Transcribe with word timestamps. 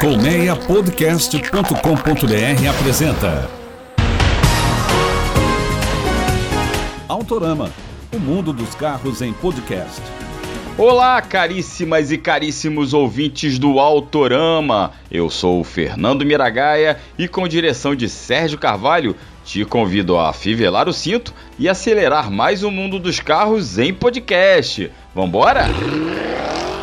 Colmeiapodcast.com.br 0.00 2.68
apresenta 2.70 3.50
Autorama, 7.08 7.72
o 8.14 8.18
mundo 8.20 8.52
dos 8.52 8.76
carros 8.76 9.20
em 9.22 9.32
podcast. 9.32 10.00
Olá, 10.76 11.20
caríssimas 11.20 12.12
e 12.12 12.18
caríssimos 12.18 12.94
ouvintes 12.94 13.58
do 13.58 13.80
Autorama. 13.80 14.92
Eu 15.10 15.28
sou 15.28 15.60
o 15.60 15.64
Fernando 15.64 16.24
Miragaia 16.24 17.00
e 17.18 17.26
com 17.26 17.48
direção 17.48 17.96
de 17.96 18.08
Sérgio 18.08 18.56
Carvalho, 18.56 19.16
te 19.44 19.64
convido 19.64 20.16
a 20.16 20.32
fivelar 20.32 20.88
o 20.88 20.92
cinto 20.92 21.34
e 21.58 21.68
acelerar 21.68 22.30
mais 22.30 22.62
o 22.62 22.70
mundo 22.70 23.00
dos 23.00 23.18
carros 23.18 23.80
em 23.80 23.92
podcast. 23.92 24.92
Vambora? 25.12 25.66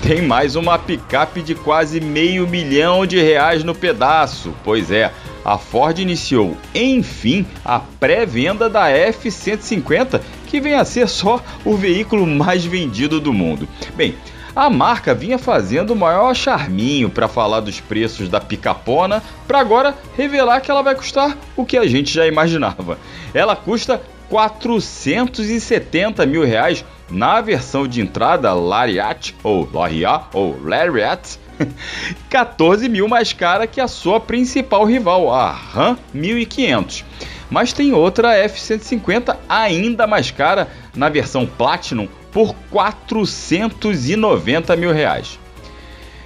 Tem 0.01 0.23
mais 0.23 0.55
uma 0.55 0.79
picape 0.79 1.43
de 1.43 1.57
quase 1.57 2.01
meio 2.01 2.47
milhão 2.47 3.05
de 3.05 3.21
reais 3.21 3.65
no 3.65 3.75
pedaço. 3.75 4.55
Pois 4.63 4.93
é, 4.93 5.11
a 5.45 5.59
Ford 5.59 5.99
iniciou, 5.99 6.57
enfim, 6.73 7.45
a 7.65 7.81
pré-venda 7.81 8.71
da 8.71 8.89
F-150 8.91 10.21
que 10.53 10.61
vem 10.61 10.75
a 10.75 10.85
ser 10.85 11.09
só 11.09 11.43
o 11.65 11.75
veículo 11.75 12.27
mais 12.27 12.63
vendido 12.63 13.19
do 13.19 13.33
mundo. 13.33 13.67
Bem, 13.95 14.15
a 14.55 14.69
marca 14.69 15.15
vinha 15.15 15.39
fazendo 15.39 15.95
o 15.95 15.97
maior 15.97 16.35
charminho 16.35 17.09
para 17.09 17.27
falar 17.27 17.61
dos 17.61 17.81
preços 17.81 18.29
da 18.29 18.39
picapona, 18.39 19.23
para 19.49 19.59
agora 19.59 19.97
revelar 20.15 20.61
que 20.61 20.71
ela 20.71 20.83
vai 20.83 20.95
custar 20.95 21.39
o 21.57 21.65
que 21.65 21.79
a 21.79 21.87
gente 21.87 22.13
já 22.13 22.27
imaginava. 22.27 22.99
Ela 23.33 23.57
custa 23.57 24.03
470 24.29 26.27
mil 26.27 26.45
reais 26.45 26.85
na 27.09 27.41
versão 27.41 27.89
de 27.89 28.03
entrada 28.03 28.53
Lariat 28.53 29.35
ou 29.43 29.67
Lariat 29.73 30.27
ou 30.35 30.61
Lariat 30.63 31.39
14 32.29 32.91
mil 32.91 33.09
mais 33.09 33.33
cara 33.33 33.67
que 33.67 33.81
a 33.81 33.89
sua 33.89 34.21
principal 34.21 34.85
rival, 34.85 35.33
a 35.33 35.51
Ram 35.51 35.97
1500. 36.13 37.07
Mas 37.53 37.73
tem 37.75 37.93
outra 37.93 38.35
F-150 38.35 39.37
ainda 39.47 40.07
mais 40.07 40.31
cara 40.31 40.69
na 40.97 41.11
versão 41.11 41.45
Platinum 41.45 42.09
por 42.33 42.55
490 42.71 44.75
mil 44.75 44.91
reais. 44.91 45.39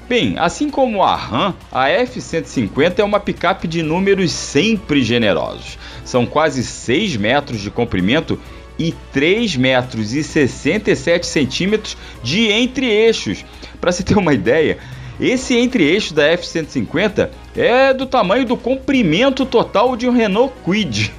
Bem, 0.09 0.37
assim 0.38 0.70
como 0.70 1.03
a 1.03 1.16
Ram, 1.16 1.53
a 1.72 1.88
F-150 1.88 3.00
é 3.00 3.04
uma 3.04 3.19
picape 3.19 3.66
de 3.66 3.82
números 3.82 4.31
sempre 4.31 5.03
generosos. 5.03 5.76
São 6.04 6.25
quase 6.25 6.62
6 6.62 7.16
metros 7.16 7.60
de 7.60 7.72
comprimento 7.72 8.38
e 8.78 8.94
3 9.12 9.56
metros 9.56 10.14
e 10.14 10.22
67 10.22 11.26
centímetros 11.26 11.97
de 12.22 12.53
entre-eixos. 12.53 13.44
Para 13.81 13.91
se 13.91 14.04
ter 14.04 14.16
uma 14.16 14.31
ideia, 14.32 14.78
esse 15.21 15.56
entre-eixo 15.56 16.12
da 16.12 16.25
F-150 16.25 17.31
é 17.56 17.94
do 17.94 18.06
tamanho 18.06 18.44
do 18.44 18.56
comprimento 18.56 19.47
total 19.47 19.97
de 19.97 20.06
um 20.06 20.12
Renault 20.12 20.53
Kwid. 20.62 21.12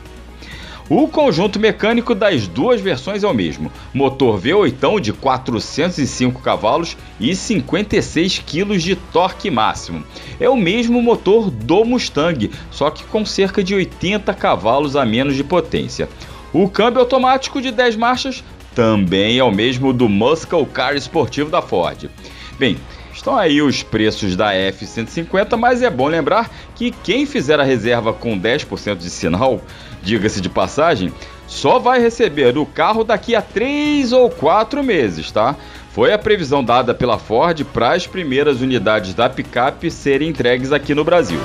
O 0.90 1.06
conjunto 1.06 1.59
mecânico 1.59 2.16
das 2.16 2.47
duas 2.47 2.80
versões 2.80 3.22
é 3.22 3.28
o 3.28 3.34
mesmo: 3.34 3.69
motor 3.94 4.40
V8 4.40 5.02
de 5.02 5.12
405 5.12 6.41
cavalos 6.41 6.96
e 7.19 7.36
56 7.36 8.40
kg 8.40 8.78
de 8.78 8.96
torque 8.96 9.52
máximo. 9.52 10.03
É 10.40 10.50
o 10.50 10.56
mesmo 10.56 11.02
motor 11.02 11.50
do 11.50 11.84
Mustang, 11.84 12.50
só 12.72 12.90
que 12.90 13.03
com 13.03 13.25
cerca 13.25 13.62
de 13.62 13.75
80 13.75 14.34
cavalos 14.34 14.96
a 14.96 15.06
menos 15.06 15.36
de 15.36 15.44
potência. 15.44 16.07
O 16.53 16.69
câmbio 16.69 17.02
automático 17.02 17.62
de 17.62 17.72
10 17.72 17.97
marchas 17.97 18.41
também 18.74 19.38
é 19.38 19.44
o 19.44 19.52
mesmo 19.52 19.91
do 19.91 20.07
Muscle 20.07 20.66
Car 20.68 20.96
esportivo 20.96 21.50
da 21.50 21.62
Ford. 21.62 22.09
Bem, 22.57 22.78
Estão 23.17 23.35
aí 23.35 23.63
os 23.63 23.81
preços 23.81 24.35
da 24.35 24.53
F-150, 24.53 25.57
mas 25.57 25.81
é 25.81 25.89
bom 25.89 26.07
lembrar 26.07 26.51
que 26.75 26.91
quem 26.91 27.25
fizer 27.25 27.59
a 27.59 27.63
reserva 27.63 28.13
com 28.13 28.39
10% 28.39 28.95
de 28.95 29.09
sinal, 29.09 29.59
diga-se 30.03 30.39
de 30.39 30.47
passagem, 30.47 31.11
só 31.47 31.79
vai 31.79 32.00
receber 32.00 32.56
o 32.59 32.66
carro 32.66 33.03
daqui 33.03 33.35
a 33.35 33.41
3 33.41 34.13
ou 34.13 34.29
4 34.29 34.83
meses, 34.83 35.31
tá? 35.31 35.56
Foi 35.89 36.13
a 36.13 36.17
previsão 36.19 36.63
dada 36.63 36.94
pela 36.94 37.17
Ford 37.17 37.66
para 37.73 37.94
as 37.94 38.06
primeiras 38.06 38.61
unidades 38.61 39.16
da 39.16 39.27
picape 39.27 39.89
serem 39.89 40.29
entregues 40.29 40.72
aqui 40.72 40.94
no 40.94 41.03
Brasil. 41.03 41.39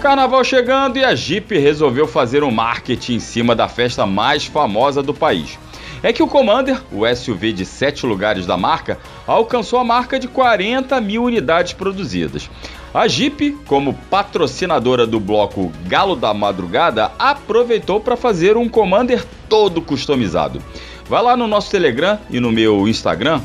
Carnaval 0.00 0.44
chegando 0.44 0.98
e 0.98 1.04
a 1.04 1.16
Jeep 1.16 1.58
resolveu 1.58 2.06
fazer 2.06 2.44
um 2.44 2.50
marketing 2.52 3.14
em 3.14 3.20
cima 3.20 3.56
da 3.56 3.66
festa 3.66 4.06
mais 4.06 4.46
famosa 4.46 5.02
do 5.02 5.12
país 5.12 5.58
é 6.02 6.12
que 6.12 6.22
o 6.22 6.26
Commander, 6.26 6.82
o 6.90 7.06
SUV 7.06 7.52
de 7.52 7.64
7 7.64 8.04
lugares 8.06 8.44
da 8.44 8.56
marca, 8.56 8.98
alcançou 9.26 9.78
a 9.78 9.84
marca 9.84 10.18
de 10.18 10.26
40 10.26 11.00
mil 11.00 11.24
unidades 11.24 11.72
produzidas. 11.72 12.50
A 12.92 13.08
Jeep, 13.08 13.52
como 13.66 13.94
patrocinadora 14.10 15.06
do 15.06 15.18
bloco 15.18 15.72
Galo 15.86 16.16
da 16.16 16.34
Madrugada, 16.34 17.12
aproveitou 17.18 18.00
para 18.00 18.16
fazer 18.16 18.56
um 18.56 18.68
Commander 18.68 19.24
todo 19.48 19.80
customizado. 19.80 20.62
Vai 21.08 21.22
lá 21.22 21.36
no 21.36 21.46
nosso 21.46 21.70
Telegram 21.70 22.18
e 22.30 22.40
no 22.40 22.50
meu 22.50 22.88
Instagram, 22.88 23.40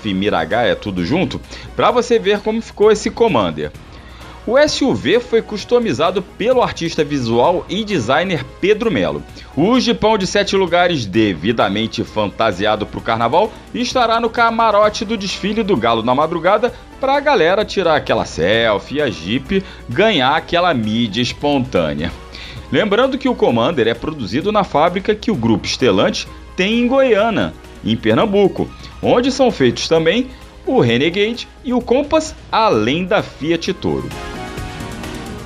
fmiragaia, 0.00 0.72
é 0.72 0.74
tudo 0.74 1.04
junto, 1.04 1.40
para 1.76 1.90
você 1.90 2.18
ver 2.18 2.40
como 2.40 2.60
ficou 2.60 2.90
esse 2.90 3.10
Commander. 3.10 3.70
O 4.46 4.56
SUV 4.58 5.20
foi 5.20 5.42
customizado 5.42 6.22
pelo 6.22 6.62
artista 6.62 7.04
visual 7.04 7.64
e 7.68 7.84
designer 7.84 8.42
Pedro 8.58 8.90
Melo. 8.90 9.22
O 9.54 9.78
Jipão 9.78 10.16
de 10.16 10.26
sete 10.26 10.56
lugares, 10.56 11.04
devidamente 11.04 12.02
fantasiado 12.02 12.86
para 12.86 12.98
o 12.98 13.02
carnaval, 13.02 13.52
estará 13.74 14.18
no 14.18 14.30
camarote 14.30 15.04
do 15.04 15.16
desfile 15.16 15.62
do 15.62 15.76
Galo 15.76 16.02
na 16.02 16.14
madrugada 16.14 16.72
para 16.98 17.16
a 17.16 17.20
galera 17.20 17.64
tirar 17.66 17.96
aquela 17.96 18.24
selfie 18.24 18.96
e 18.96 19.02
a 19.02 19.10
Jeep 19.10 19.62
ganhar 19.88 20.34
aquela 20.34 20.72
mídia 20.72 21.20
espontânea. 21.20 22.10
Lembrando 22.72 23.18
que 23.18 23.28
o 23.28 23.34
Commander 23.34 23.88
é 23.88 23.94
produzido 23.94 24.50
na 24.50 24.64
fábrica 24.64 25.14
que 25.14 25.30
o 25.30 25.36
Grupo 25.36 25.66
Estelante 25.66 26.26
tem 26.56 26.80
em 26.80 26.86
Goiânia, 26.86 27.52
em 27.84 27.96
Pernambuco, 27.96 28.70
onde 29.02 29.30
são 29.30 29.50
feitos 29.50 29.86
também 29.88 30.28
o 30.66 30.80
Renegade 30.80 31.48
e 31.64 31.72
o 31.72 31.80
Compass, 31.80 32.34
além 32.50 33.04
da 33.04 33.22
Fiat 33.22 33.72
Toro. 33.74 34.08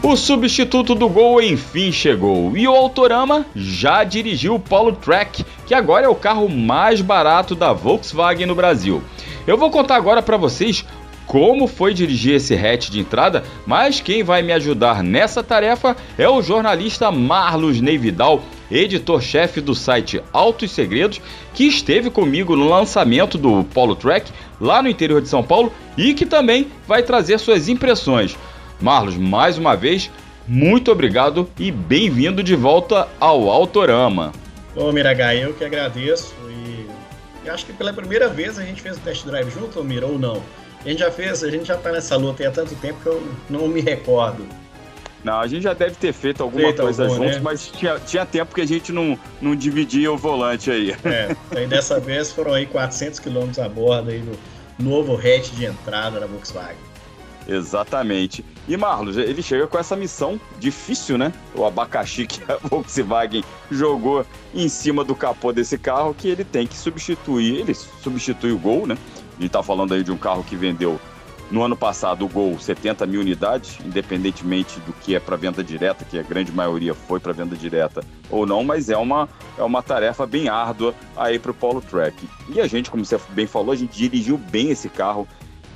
O 0.03 0.17
substituto 0.17 0.95
do 0.95 1.09
Gol 1.09 1.41
enfim 1.41 1.91
chegou 1.91 2.55
e 2.55 2.69
o 2.69 2.75
Autorama 2.75 3.47
já 3.57 4.05
dirigiu 4.05 4.55
o 4.55 4.61
Polo 4.61 4.93
Track, 4.93 5.45
que 5.67 5.73
agora 5.73 6.05
é 6.05 6.09
o 6.09 6.15
carro 6.15 6.47
mais 6.47 7.01
barato 7.01 7.55
da 7.55 7.73
Volkswagen 7.73 8.45
no 8.45 8.55
Brasil. 8.55 9.03
Eu 9.47 9.57
vou 9.57 9.71
contar 9.71 9.97
agora 9.97 10.21
para 10.21 10.37
vocês 10.37 10.85
como 11.27 11.67
foi 11.67 11.95
dirigir 11.95 12.35
esse 12.35 12.55
hatch 12.55 12.91
de 12.91 13.01
entrada, 13.01 13.45
mas 13.67 14.01
quem 14.01 14.23
vai 14.23 14.43
me 14.43 14.53
ajudar 14.53 15.03
nessa 15.03 15.43
tarefa 15.43 15.97
é 16.19 16.29
o 16.29 16.43
jornalista 16.43 17.11
Marlos 17.11 17.81
Neividal, 17.81 18.43
editor-chefe 18.71 19.61
do 19.61 19.75
site 19.75 20.23
Altos 20.33 20.71
Segredos, 20.73 21.21
que 21.53 21.65
esteve 21.65 22.11
comigo 22.11 22.57
no 22.57 22.69
lançamento 22.69 23.37
do 23.37 23.65
Polo 23.65 23.97
Track 23.97 24.33
lá 24.61 24.83
no 24.83 24.89
interior 24.89 25.21
de 25.21 25.29
São 25.29 25.43
Paulo 25.43 25.73
e 25.97 26.15
que 26.15 26.27
também 26.27 26.69
vai 26.87 27.03
trazer 27.03 27.39
suas 27.39 27.69
impressões. 27.69 28.37
Marlos, 28.81 29.17
mais 29.17 29.59
uma 29.59 29.75
vez, 29.75 30.11
muito 30.47 30.91
obrigado 30.91 31.49
e 31.59 31.71
bem-vindo 31.71 32.43
de 32.43 32.55
volta 32.55 33.09
ao 33.19 33.49
Autorama. 33.49 34.33
Ô, 34.77 34.91
Miragai, 34.93 35.45
eu 35.45 35.55
que 35.55 35.65
agradeço 35.65 36.35
e 37.45 37.49
acho 37.49 37.67
que 37.67 37.73
pela 37.73 37.93
primeira 37.93 38.29
vez 38.29 38.59
a 38.59 38.65
gente 38.65 38.81
fez 38.81 38.97
o 38.97 39.01
test 39.01 39.25
drive 39.25 39.51
junto, 39.51 39.83
Mira, 39.85 40.07
ou 40.07 40.19
não? 40.19 40.43
A 40.85 40.89
gente 40.89 40.99
já 40.99 41.11
fez, 41.11 41.43
a 41.43 41.51
gente 41.51 41.65
já 41.67 41.77
tá 41.77 41.93
nessa 41.93 42.17
luta 42.17 42.47
há 42.47 42.51
tanto 42.51 42.75
tempo 42.77 43.01
que 43.01 43.07
eu 43.07 43.23
não 43.49 43.69
me 43.69 43.81
recordo. 43.81 44.47
Não, 45.25 45.41
a 45.41 45.47
gente 45.47 45.63
já 45.63 45.73
deve 45.73 45.95
ter 45.97 46.13
feito 46.13 46.43
alguma 46.43 46.65
feito 46.65 46.83
coisa 46.83 47.05
algum, 47.05 47.17
juntos, 47.17 47.37
né? 47.37 47.41
mas 47.43 47.69
tinha, 47.69 47.99
tinha 47.99 48.27
tempo 48.27 48.55
que 48.55 48.61
a 48.61 48.67
gente 48.67 48.93
não, 48.93 49.19
não 49.41 49.57
dividia 49.57 50.13
o 50.13 50.19
volante 50.19 50.71
aí. 50.71 50.95
É, 51.03 51.35
aí 51.57 51.67
dessa 51.67 51.99
vez 52.01 52.31
foram 52.31 52.53
aí 52.53 52.67
400 52.67 53.19
quilômetros 53.19 53.59
a 53.59 53.69
bordo 53.69 54.11
aí 54.11 54.21
do 54.21 54.39
novo 54.79 55.17
hatch 55.17 55.51
de 55.53 55.65
entrada 55.65 56.21
da 56.21 56.27
Volkswagen. 56.27 56.77
Exatamente. 57.49 58.45
E 58.67 58.77
Marlos, 58.77 59.17
ele 59.17 59.43
chega 59.43 59.67
com 59.67 59.79
essa 59.79 59.97
missão 59.97 60.41
difícil, 60.59 61.19
né? 61.19 61.33
O 61.55 61.65
abacaxi 61.65 62.27
que 62.27 62.41
a 62.51 62.57
Volkswagen 62.69 63.43
jogou 63.71 64.27
em 64.55 64.69
cima 64.69 65.05
do 65.05 65.15
capô 65.15 65.53
desse 65.53 65.79
carro, 65.79 66.15
que 66.15 66.29
ele 66.29 66.45
tem 66.45 66.67
que 66.67 66.77
substituir. 66.77 67.61
Ele 67.61 67.75
substitui 67.75 68.53
o 68.53 68.59
Gol, 68.59 68.87
né? 68.87 68.97
A 69.39 69.43
gente 69.43 69.51
tá 69.51 69.63
falando 69.63 69.95
aí 69.95 70.03
de 70.03 70.13
um 70.13 70.17
carro 70.17 70.45
que 70.45 70.57
vendeu 70.57 70.99
no 71.51 71.63
ano 71.63 71.77
passado, 71.77 72.25
o 72.25 72.29
Gol, 72.29 72.59
70 72.59 73.07
mil 73.07 73.21
unidades, 73.21 73.79
independentemente 73.85 74.81
do 74.81 74.93
que 74.93 75.15
é 75.15 75.21
para 75.21 75.37
venda 75.37 75.63
direta, 75.63 76.05
que 76.05 76.19
a 76.19 76.23
grande 76.23 76.51
maioria 76.51 76.95
foi 76.95 77.21
para 77.21 77.33
venda 77.33 77.55
direta 77.55 78.03
ou 78.31 78.47
não, 78.47 78.65
mas 78.65 78.89
é 78.89 78.97
uma, 78.97 79.29
é 79.59 79.63
uma 79.63 79.83
tarefa 79.83 80.27
bem 80.27 80.49
árdua 80.49 80.95
aí 81.17 81.39
para 81.39 81.51
o 81.51 81.55
Polo 81.55 81.81
Track. 81.81 82.29
E 82.49 82.61
a 82.61 82.67
gente, 82.67 82.91
como 82.91 83.05
você 83.05 83.19
bem 83.31 83.47
falou, 83.47 83.73
a 83.73 83.77
gente 83.77 83.97
dirigiu 83.97 84.39
bem 84.39 84.71
esse 84.71 84.89
carro. 84.89 85.29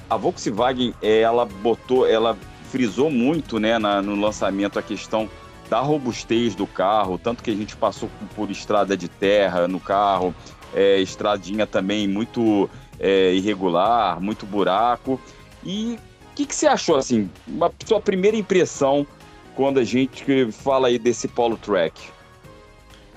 A 0.08 0.16
Volkswagen, 0.16 0.94
ela 1.02 1.44
botou, 1.44 2.08
ela 2.08 2.36
frisou 2.70 3.10
muito 3.10 3.58
né, 3.58 3.78
na, 3.78 4.00
no 4.00 4.14
lançamento 4.14 4.78
a 4.78 4.82
questão 4.82 5.28
da 5.68 5.80
robustez 5.80 6.54
do 6.54 6.66
carro, 6.66 7.18
tanto 7.18 7.42
que 7.42 7.50
a 7.50 7.54
gente 7.54 7.76
passou 7.76 8.08
por 8.34 8.50
estrada 8.50 8.96
de 8.96 9.06
terra 9.06 9.68
no 9.68 9.78
carro, 9.78 10.34
é, 10.74 10.98
estradinha 10.98 11.66
também 11.66 12.08
muito 12.08 12.68
é, 12.98 13.34
irregular, 13.34 14.20
muito 14.20 14.46
buraco. 14.46 15.20
E 15.68 15.98
o 16.32 16.34
que, 16.34 16.46
que, 16.46 16.54
você 16.54 16.66
achou, 16.66 16.96
assim, 16.96 17.28
uma 17.46 17.70
sua 17.84 18.00
primeira 18.00 18.34
impressão 18.34 19.06
quando 19.54 19.78
a 19.78 19.84
gente 19.84 20.50
fala 20.50 20.88
aí 20.88 20.98
desse 20.98 21.28
Polo 21.28 21.58
Track? 21.58 22.08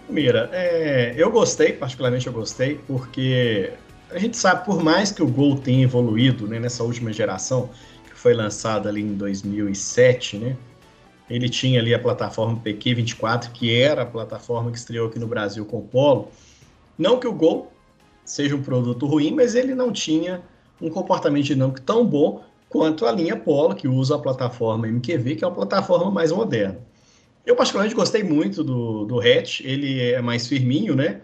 Mira, 0.09 0.49
é, 0.51 1.13
eu 1.15 1.31
gostei, 1.31 1.71
particularmente 1.71 2.27
eu 2.27 2.33
gostei, 2.33 2.77
porque 2.85 3.71
a 4.09 4.19
gente 4.19 4.35
sabe, 4.35 4.65
por 4.65 4.83
mais 4.83 5.13
que 5.13 5.23
o 5.23 5.27
Gol 5.27 5.59
tenha 5.59 5.85
evoluído 5.85 6.45
né, 6.45 6.59
nessa 6.59 6.83
última 6.83 7.13
geração, 7.13 7.69
que 8.03 8.19
foi 8.19 8.33
lançada 8.33 8.89
ali 8.89 9.01
em 9.01 9.13
2007, 9.13 10.35
né? 10.35 10.57
Ele 11.29 11.47
tinha 11.47 11.79
ali 11.79 11.93
a 11.93 11.99
plataforma 11.99 12.59
PQ24, 12.65 13.53
que 13.53 13.73
era 13.73 14.01
a 14.01 14.05
plataforma 14.05 14.69
que 14.71 14.77
estreou 14.77 15.07
aqui 15.07 15.17
no 15.17 15.27
Brasil 15.27 15.65
com 15.65 15.77
o 15.77 15.83
Polo. 15.83 16.29
Não 16.97 17.17
que 17.17 17.27
o 17.27 17.31
Gol 17.31 17.71
seja 18.25 18.53
um 18.53 18.61
produto 18.61 19.05
ruim, 19.05 19.31
mas 19.33 19.55
ele 19.55 19.73
não 19.73 19.93
tinha 19.93 20.43
um 20.81 20.89
comportamento 20.89 21.45
dinâmico 21.45 21.81
tão 21.81 22.05
bom 22.05 22.43
quanto 22.69 23.05
a 23.05 23.11
linha 23.11 23.35
Polo, 23.35 23.75
que 23.75 23.87
usa 23.87 24.15
a 24.15 24.19
plataforma 24.19 24.87
MQV, 24.87 25.35
que 25.35 25.43
é 25.43 25.47
uma 25.47 25.53
plataforma 25.53 26.09
mais 26.09 26.31
moderna. 26.31 26.79
Eu 27.45 27.55
particularmente 27.55 27.95
gostei 27.95 28.23
muito 28.23 28.63
do, 28.63 29.05
do 29.05 29.19
hatch, 29.19 29.61
ele 29.61 29.99
é 29.99 30.21
mais 30.21 30.47
firminho, 30.47 30.95
né? 30.95 31.21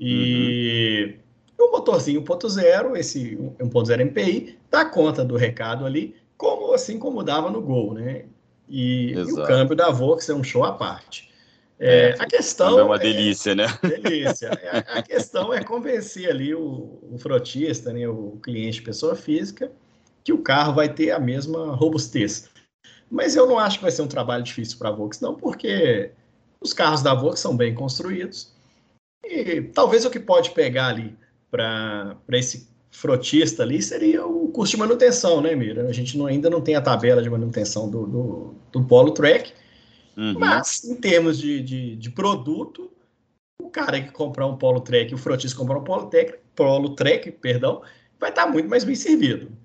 E 0.00 1.14
uhum. 1.58 1.66
o 1.66 1.72
motorzinho 1.72 2.22
1.0, 2.22 2.96
esse 2.96 3.36
1.0 3.36 4.00
MPI, 4.00 4.58
dá 4.70 4.84
conta 4.84 5.24
do 5.24 5.36
recado 5.36 5.84
ali, 5.84 6.16
como 6.36 6.72
assim 6.72 6.98
como 6.98 7.22
dava 7.22 7.50
no 7.50 7.60
Gol, 7.60 7.94
né? 7.94 8.24
E, 8.68 9.12
e 9.12 9.22
o 9.22 9.44
câmbio 9.44 9.76
da 9.76 9.90
Vox 9.90 10.28
é 10.28 10.34
um 10.34 10.44
show 10.44 10.64
à 10.64 10.72
parte. 10.72 11.27
É, 11.80 12.16
a 12.18 12.26
questão 12.26 12.78
é 12.78 12.82
uma 12.82 12.98
delícia, 12.98 13.52
é, 13.52 13.54
né? 13.54 13.66
Delícia. 13.82 14.50
A, 14.72 14.98
a, 14.98 15.02
questão 15.02 15.54
é 15.54 15.62
convencer 15.62 16.28
ali 16.28 16.54
o, 16.54 16.98
o 17.02 17.16
frotista, 17.18 17.92
né, 17.92 18.08
o 18.08 18.38
cliente 18.42 18.82
pessoa 18.82 19.14
física, 19.14 19.70
que 20.24 20.32
o 20.32 20.42
carro 20.42 20.74
vai 20.74 20.92
ter 20.92 21.12
a 21.12 21.20
mesma 21.20 21.74
robustez. 21.76 22.48
Mas 23.08 23.36
eu 23.36 23.46
não 23.46 23.58
acho 23.58 23.78
que 23.78 23.82
vai 23.82 23.92
ser 23.92 24.02
um 24.02 24.08
trabalho 24.08 24.42
difícil 24.42 24.76
para 24.76 24.88
a 24.88 24.92
Volks, 24.92 25.20
não, 25.20 25.34
porque 25.34 26.10
os 26.60 26.72
carros 26.72 27.00
da 27.00 27.14
Volks 27.14 27.40
são 27.40 27.56
bem 27.56 27.74
construídos. 27.74 28.52
E 29.24 29.62
talvez 29.62 30.04
o 30.04 30.10
que 30.10 30.20
pode 30.20 30.50
pegar 30.50 30.88
ali 30.88 31.16
para 31.50 32.18
esse 32.32 32.68
frotista 32.90 33.62
ali 33.62 33.80
seria 33.80 34.26
o 34.26 34.48
custo 34.48 34.76
de 34.76 34.80
manutenção, 34.80 35.40
né, 35.40 35.54
Mira? 35.54 35.86
A 35.86 35.92
gente 35.92 36.18
não, 36.18 36.26
ainda 36.26 36.50
não 36.50 36.60
tem 36.60 36.74
a 36.74 36.80
tabela 36.80 37.22
de 37.22 37.30
manutenção 37.30 37.88
do, 37.88 38.06
do, 38.06 38.54
do 38.72 38.84
Polo 38.84 39.12
Track 39.12 39.52
Uhum. 40.18 40.34
Mas, 40.36 40.84
em 40.84 40.96
termos 40.96 41.38
de, 41.38 41.62
de, 41.62 41.94
de, 41.94 42.10
produto, 42.10 42.90
o 43.62 43.70
cara 43.70 44.02
que 44.02 44.10
comprar 44.10 44.48
um 44.48 44.56
Polo 44.56 44.80
Trek, 44.80 45.14
o 45.14 45.18
frotista 45.18 45.56
comprar 45.56 45.78
um 45.78 45.84
Polo 45.84 46.10
Trek, 46.10 46.40
Polo 46.56 46.96
Trek, 46.96 47.30
perdão, 47.30 47.82
vai 48.18 48.30
estar 48.30 48.48
muito 48.48 48.68
mais 48.68 48.82
bem 48.82 48.96
servido. 48.96 49.56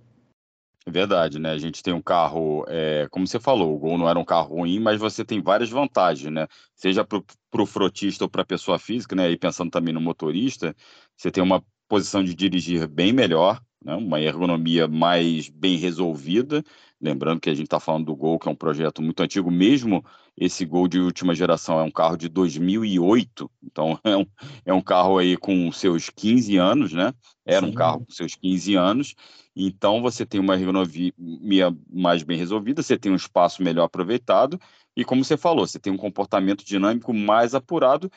É 0.85 0.91
verdade, 0.91 1.39
né? 1.39 1.51
A 1.51 1.57
gente 1.57 1.81
tem 1.81 1.93
um 1.93 2.01
carro, 2.01 2.65
é, 2.67 3.07
como 3.09 3.25
você 3.25 3.39
falou, 3.39 3.73
o 3.73 3.79
Gol 3.79 3.97
não 3.97 4.07
era 4.07 4.19
um 4.19 4.25
carro 4.25 4.57
ruim, 4.57 4.79
mas 4.79 4.99
você 4.99 5.25
tem 5.25 5.41
várias 5.41 5.71
vantagens, 5.71 6.31
né? 6.31 6.45
Seja 6.75 7.03
para 7.03 7.61
o 7.61 7.65
frotista 7.65 8.25
ou 8.25 8.29
para 8.29 8.43
a 8.43 8.45
pessoa 8.45 8.77
física, 8.77 9.15
né? 9.15 9.31
E 9.31 9.37
pensando 9.37 9.71
também 9.71 9.93
no 9.93 10.01
motorista, 10.01 10.75
você 11.17 11.31
tem 11.31 11.41
uma 11.41 11.63
posição 11.87 12.23
de 12.23 12.35
dirigir 12.35 12.87
bem 12.87 13.13
melhor, 13.13 13.59
né? 13.83 13.95
uma 13.95 14.19
ergonomia 14.19 14.87
mais 14.87 15.49
bem 15.49 15.77
resolvida. 15.77 16.63
Lembrando 17.03 17.41
que 17.41 17.49
a 17.49 17.53
gente 17.53 17.65
está 17.65 17.81
falando 17.81 18.05
do 18.05 18.15
Gol, 18.15 18.39
que 18.39 18.47
é 18.47 18.51
um 18.51 18.55
projeto 18.55 19.01
muito 19.01 19.21
antigo, 19.21 19.51
mesmo 19.51 20.05
esse 20.37 20.63
Gol 20.63 20.87
de 20.87 21.01
última 21.01 21.35
geração 21.35 21.77
é 21.77 21.83
um 21.83 21.91
carro 21.91 22.15
de 22.15 22.29
2008, 22.29 23.51
então 23.61 23.99
é 24.05 24.15
um, 24.15 24.25
é 24.67 24.73
um 24.73 24.81
carro 24.81 25.17
aí 25.17 25.35
com 25.35 25.69
seus 25.73 26.09
15 26.09 26.55
anos, 26.55 26.93
né? 26.93 27.13
Era 27.45 27.65
Sim. 27.65 27.73
um 27.73 27.75
carro 27.75 28.05
com 28.05 28.11
seus 28.13 28.35
15 28.35 28.75
anos, 28.75 29.15
então 29.53 30.01
você 30.01 30.25
tem 30.25 30.39
uma 30.39 30.55
ergonomia 30.55 31.75
mais 31.91 32.23
bem 32.23 32.37
resolvida, 32.37 32.81
você 32.81 32.97
tem 32.97 33.11
um 33.11 33.17
espaço 33.17 33.61
melhor 33.61 33.83
aproveitado, 33.83 34.57
e 34.95 35.03
como 35.03 35.25
você 35.25 35.35
falou, 35.35 35.67
você 35.67 35.79
tem 35.79 35.91
um 35.91 35.97
comportamento 35.97 36.63
dinâmico 36.63 37.13
mais 37.13 37.53
apurado 37.53 38.09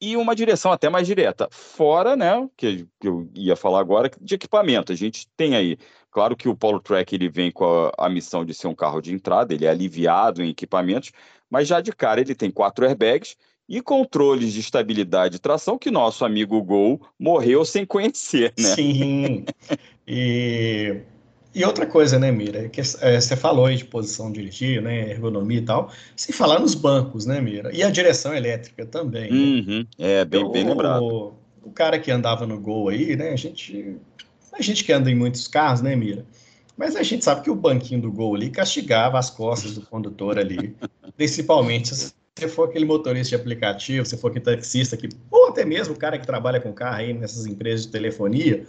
e 0.00 0.16
uma 0.16 0.34
direção 0.34 0.72
até 0.72 0.88
mais 0.88 1.06
direta. 1.06 1.48
Fora, 1.50 2.16
né, 2.16 2.48
que, 2.56 2.86
que 3.00 3.08
eu 3.08 3.28
ia 3.34 3.56
falar 3.56 3.80
agora, 3.80 4.10
de 4.20 4.34
equipamento. 4.34 4.92
A 4.92 4.96
gente 4.96 5.28
tem 5.36 5.56
aí, 5.56 5.76
claro 6.10 6.36
que 6.36 6.48
o 6.48 6.56
Polo 6.56 6.80
Track 6.80 7.14
ele 7.14 7.28
vem 7.28 7.50
com 7.50 7.64
a, 7.64 8.06
a, 8.06 8.08
missão 8.08 8.44
de 8.44 8.54
ser 8.54 8.68
um 8.68 8.74
carro 8.74 9.00
de 9.00 9.12
entrada, 9.12 9.52
ele 9.52 9.64
é 9.64 9.70
aliviado 9.70 10.42
em 10.42 10.50
equipamentos, 10.50 11.12
mas 11.50 11.66
já 11.66 11.80
de 11.80 11.92
cara 11.92 12.20
ele 12.20 12.34
tem 12.34 12.50
quatro 12.50 12.86
airbags 12.86 13.36
e 13.68 13.82
controles 13.82 14.52
de 14.52 14.60
estabilidade 14.60 15.36
e 15.36 15.40
tração 15.40 15.76
que 15.76 15.90
nosso 15.90 16.24
amigo 16.24 16.62
Gol 16.62 17.00
morreu 17.18 17.64
sem 17.64 17.84
conhecer, 17.84 18.54
né? 18.58 18.74
Sim. 18.74 19.44
E 20.10 21.02
e 21.54 21.64
outra 21.64 21.86
coisa, 21.86 22.18
né, 22.18 22.30
Mira, 22.30 22.68
que 22.68 22.80
é, 22.80 23.20
você 23.20 23.34
falou 23.34 23.66
aí 23.66 23.76
de 23.76 23.84
posição 23.84 24.30
dirigir, 24.30 24.82
né, 24.82 25.10
ergonomia 25.10 25.58
e 25.58 25.64
tal, 25.64 25.90
sem 26.14 26.34
falar 26.34 26.60
nos 26.60 26.74
bancos, 26.74 27.24
né, 27.24 27.40
Mira, 27.40 27.74
e 27.74 27.82
a 27.82 27.90
direção 27.90 28.34
elétrica 28.34 28.84
também. 28.84 29.30
Né? 29.30 29.38
Uhum. 29.38 29.86
É, 29.98 30.24
bem, 30.24 30.40
então, 30.40 30.52
bem 30.52 30.68
lembrado. 30.68 31.02
O, 31.02 31.34
o, 31.64 31.70
cara 31.70 31.98
que 31.98 32.10
andava 32.10 32.46
no 32.46 32.60
Gol 32.60 32.90
aí, 32.90 33.16
né, 33.16 33.30
a 33.30 33.36
gente, 33.36 33.96
a 34.52 34.60
gente 34.60 34.84
que 34.84 34.92
anda 34.92 35.10
em 35.10 35.14
muitos 35.14 35.48
carros, 35.48 35.80
né, 35.80 35.96
Mira, 35.96 36.24
mas 36.76 36.94
a 36.94 37.02
gente 37.02 37.24
sabe 37.24 37.42
que 37.42 37.50
o 37.50 37.56
banquinho 37.56 38.02
do 38.02 38.12
Gol 38.12 38.34
ali 38.34 38.50
castigava 38.50 39.18
as 39.18 39.30
costas 39.30 39.74
do 39.74 39.80
condutor 39.82 40.38
ali, 40.38 40.76
principalmente 41.16 41.94
se 41.94 42.12
você 42.36 42.46
for 42.46 42.68
aquele 42.68 42.84
motorista 42.84 43.36
de 43.36 43.40
aplicativo, 43.40 44.06
se 44.06 44.16
for 44.16 44.28
aquele 44.28 44.44
taxista 44.44 44.96
que, 44.96 45.08
ou 45.30 45.48
até 45.48 45.64
mesmo 45.64 45.94
o 45.94 45.98
cara 45.98 46.18
que 46.18 46.26
trabalha 46.26 46.60
com 46.60 46.72
carro 46.72 46.98
aí 46.98 47.12
nessas 47.12 47.46
empresas 47.46 47.86
de 47.86 47.90
telefonia, 47.90 48.64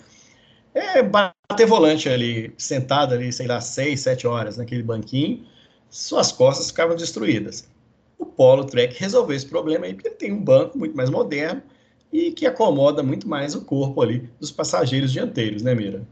é 0.74 1.02
bater 1.02 1.66
volante 1.68 2.10
ali, 2.10 2.54
sentado 2.58 3.14
ali, 3.14 3.32
sei 3.32 3.48
lá, 3.48 3.60
seis, 3.60 4.02
sete 4.02 4.28
horas 4.28 4.58
naquele 4.58 4.84
banquinho, 4.84 5.46
suas 5.90 6.32
costas 6.32 6.68
ficavam 6.68 6.96
destruídas. 6.96 7.70
O 8.18 8.26
Polo 8.26 8.66
Trek 8.66 8.96
resolveu 9.00 9.36
esse 9.36 9.48
problema 9.48 9.86
aí, 9.86 9.94
porque 9.94 10.10
ele 10.10 10.16
tem 10.16 10.32
um 10.32 10.44
banco 10.44 10.78
muito 10.78 10.96
mais 10.96 11.10
moderno 11.10 11.64
e 12.12 12.32
que 12.32 12.46
acomoda 12.46 13.02
muito 13.02 13.28
mais 13.28 13.56
o 13.56 13.64
corpo 13.64 14.02
ali 14.02 14.30
dos 14.40 14.52
passageiros 14.52 15.12
dianteiros, 15.12 15.62
né, 15.62 15.74
Mira? 15.74 16.06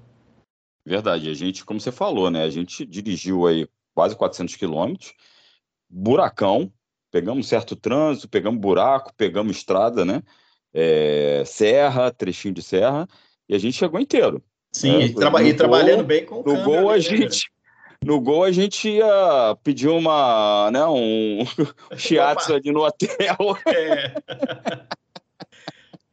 Verdade. 0.85 1.29
A 1.29 1.33
gente, 1.33 1.65
como 1.65 1.81
você 1.81 1.91
falou, 1.91 2.31
né, 2.31 2.43
a 2.43 2.49
gente 2.49 2.85
dirigiu 2.85 3.45
aí 3.45 3.67
quase 3.93 4.15
400 4.15 4.55
quilômetros, 4.55 5.13
buracão, 5.89 6.71
pegamos 7.11 7.47
certo 7.47 7.75
trânsito, 7.75 8.29
pegamos 8.29 8.59
buraco, 8.59 9.13
pegamos 9.15 9.57
estrada, 9.57 10.05
né, 10.05 10.21
é, 10.73 11.43
serra, 11.45 12.11
trechinho 12.11 12.53
de 12.53 12.61
serra, 12.61 13.07
e 13.47 13.55
a 13.55 13.57
gente 13.57 13.77
chegou 13.77 13.99
inteiro. 13.99 14.41
Sim, 14.71 14.97
né? 14.97 15.05
e, 15.05 15.13
traba 15.13 15.43
e 15.43 15.53
trabalhando 15.53 16.03
bem 16.03 16.25
com 16.25 16.41
o 16.41 16.43
No 16.43 16.63
gol 16.63 16.89
a 16.89 16.95
né? 16.95 16.99
gente. 16.99 17.49
No 18.03 18.21
gol 18.21 18.43
a 18.43 18.51
gente 18.51 18.89
ia 18.89 19.57
pedir 19.63 19.87
uma, 19.87 20.69
né, 20.71 20.85
um 20.85 21.43
shiatsu 21.97 22.53
ali 22.53 22.71
no 22.71 22.85
hotel. 22.85 23.57
É. 23.67 24.13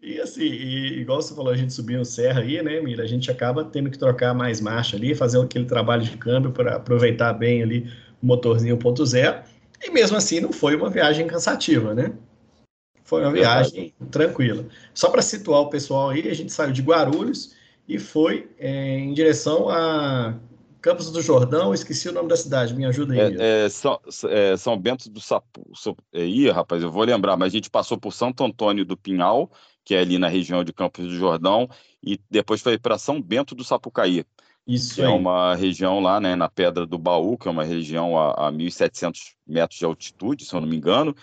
E 0.01 0.21
assim, 0.21 0.43
e, 0.43 1.01
igual 1.01 1.23
você 1.23 1.35
falou, 1.35 1.51
a 1.51 1.57
gente 1.57 1.73
subiu 1.73 2.05
serra 2.05 2.43
aí, 2.43 2.63
né, 2.63 2.79
Mira? 2.79 3.03
A 3.03 3.07
gente 3.07 3.31
acaba 3.31 3.65
tendo 3.65 3.91
que 3.91 3.99
trocar 3.99 4.35
mais 4.35 4.61
marcha 4.61 4.97
ali, 4.97 5.15
fazer 5.15 5.41
aquele 5.41 5.65
trabalho 5.65 6.03
de 6.03 6.15
câmbio 6.19 6.53
para 6.53 6.77
aproveitar 6.77 7.33
bem 7.33 7.63
ali 7.63 7.91
o 8.23 8.27
motorzinho 8.27 8.77
1.0. 8.77 9.43
E 9.83 9.91
mesmo 9.91 10.17
assim 10.17 10.41
não 10.41 10.53
foi 10.53 10.77
uma 10.77 10.91
viagem 10.91 11.27
cansativa, 11.27 11.95
né? 11.95 12.13
Foi 13.05 13.23
uma 13.23 13.31
viagem 13.31 13.95
tranquila. 14.11 14.67
Só 14.95 15.11
para 15.11 15.23
situar 15.23 15.61
o 15.61 15.69
pessoal 15.69 16.11
aí, 16.11 16.29
a 16.29 16.35
gente 16.35 16.53
saiu 16.53 16.73
de 16.73 16.83
Guarulhos 16.83 17.55
e 17.87 17.99
foi 17.99 18.49
é, 18.59 18.99
em 18.99 19.13
direção 19.13 19.69
a 19.69 20.35
Campos 20.81 21.11
do 21.11 21.23
Jordão, 21.23 21.73
esqueci 21.73 22.11
o 22.11 22.13
nome 22.13 22.29
da 22.29 22.37
cidade, 22.37 22.75
me 22.75 22.85
ajuda 22.85 23.15
aí. 23.15 23.37
É, 23.39 23.65
é, 23.65 23.69
São, 23.71 23.99
é, 24.29 24.57
São, 24.57 24.79
Bento 24.79 25.09
do 25.09 25.19
Sapu. 25.19 25.65
Ih, 26.13 26.51
rapaz, 26.51 26.83
eu 26.83 26.91
vou 26.91 27.05
lembrar, 27.05 27.39
mas 27.39 27.53
a 27.53 27.57
gente 27.57 27.71
passou 27.71 27.97
por 27.97 28.13
Santo 28.13 28.45
Antônio 28.45 28.85
do 28.85 28.97
Pinhal, 28.97 29.51
que 29.83 29.95
é 29.95 30.01
ali 30.01 30.19
na 30.19 30.29
região 30.29 30.63
de 30.63 30.75
Campos 30.75 31.07
do 31.07 31.15
Jordão, 31.15 31.69
e 32.03 32.21
depois 32.31 32.61
foi 32.61 32.79
para 32.79 32.99
São 32.99 33.21
Bento 33.21 33.55
do 33.55 33.65
Sapucaí. 33.65 34.27
Isso 34.67 34.95
que 34.97 35.03
é 35.03 35.09
uma 35.09 35.55
região 35.55 36.01
lá, 36.01 36.19
né, 36.21 36.35
na 36.37 36.49
Pedra 36.49 36.87
do 36.87 36.99
Baú, 36.99 37.37
que 37.37 37.49
é 37.49 37.51
uma 37.51 37.65
região 37.65 38.19
a, 38.19 38.49
a 38.49 38.53
1.700 38.53 39.35
metros 39.47 39.79
de 39.79 39.85
altitude, 39.85 40.45
se 40.45 40.55
eu 40.55 40.61
não 40.61 40.69
me 40.69 40.77
engano, 40.77 41.15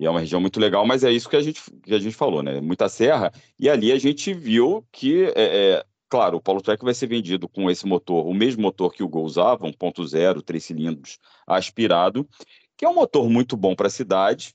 e 0.00 0.06
é 0.06 0.10
uma 0.10 0.20
região 0.20 0.40
muito 0.40 0.58
legal, 0.58 0.86
mas 0.86 1.04
é 1.04 1.12
isso 1.12 1.28
que 1.28 1.36
a 1.36 1.42
gente, 1.42 1.60
que 1.82 1.94
a 1.94 1.98
gente 1.98 2.16
falou, 2.16 2.42
né? 2.42 2.58
Muita 2.58 2.88
serra, 2.88 3.30
e 3.58 3.68
ali 3.68 3.92
a 3.92 3.98
gente 3.98 4.32
viu 4.32 4.82
que 4.90 5.26
é, 5.26 5.32
é, 5.36 5.84
Claro, 6.08 6.38
o 6.38 6.40
Polo 6.40 6.60
Trek 6.60 6.82
vai 6.82 6.92
ser 6.92 7.06
vendido 7.06 7.48
com 7.48 7.70
esse 7.70 7.86
motor, 7.86 8.26
o 8.26 8.34
mesmo 8.34 8.62
motor 8.62 8.92
que 8.92 9.02
o 9.02 9.08
Gol 9.08 9.24
usava, 9.24 9.64
1.0, 9.64 10.42
três 10.42 10.64
cilindros 10.64 11.18
aspirado, 11.46 12.28
que 12.76 12.84
é 12.84 12.88
um 12.88 12.94
motor 12.94 13.30
muito 13.30 13.56
bom 13.56 13.76
para 13.76 13.86
a 13.86 13.90
cidade, 13.90 14.52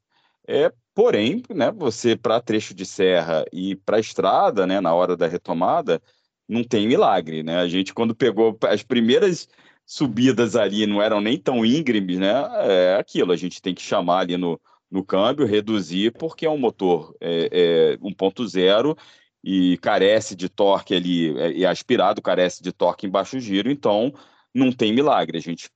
é, 0.48 0.70
porém, 0.94 1.44
né, 1.50 1.72
você 1.72 2.16
para 2.16 2.42
trecho 2.42 2.74
de 2.74 2.86
serra 2.86 3.46
e 3.54 3.74
para 3.76 4.00
estrada, 4.00 4.68
né, 4.68 4.82
na 4.82 4.94
hora 4.94 5.16
da 5.16 5.28
retomada, 5.28 6.02
não 6.48 6.64
tem 6.64 6.88
milagre, 6.88 7.42
né? 7.42 7.58
A 7.58 7.68
gente 7.68 7.94
quando 7.94 8.14
pegou 8.14 8.58
as 8.64 8.84
primeiras 8.84 9.48
subidas 9.86 10.56
ali 10.56 10.86
não 10.86 11.02
eram 11.02 11.22
nem 11.22 11.38
tão 11.40 11.66
íngremes, 11.66 12.20
né? 12.20 12.34
É 12.68 12.98
aquilo, 13.00 13.32
a 13.32 13.38
gente 13.38 13.62
tem 13.62 13.74
que 13.74 13.82
chamar 13.82 14.20
ali 14.20 14.38
no, 14.38 14.60
no 14.96 15.04
câmbio, 15.04 15.46
reduzir, 15.46 16.14
porque 16.14 16.46
é 16.46 16.50
um 16.50 16.58
motor 16.58 17.14
é, 17.20 17.50
é 17.52 17.98
1.0 17.98 18.98
e 19.44 19.78
carece 19.78 20.36
de 20.36 20.48
torque 20.48 20.96
ali, 20.96 21.38
é, 21.38 21.62
é 21.62 21.66
aspirado, 21.66 22.22
carece 22.22 22.64
de 22.64 22.72
torque 22.72 23.06
em 23.06 23.10
baixo 23.10 23.40
giro, 23.40 23.70
então 23.70 24.14
não 24.54 24.72
tem 24.72 24.94
milagre. 24.94 25.38
A 25.38 25.42
gente 25.42 25.70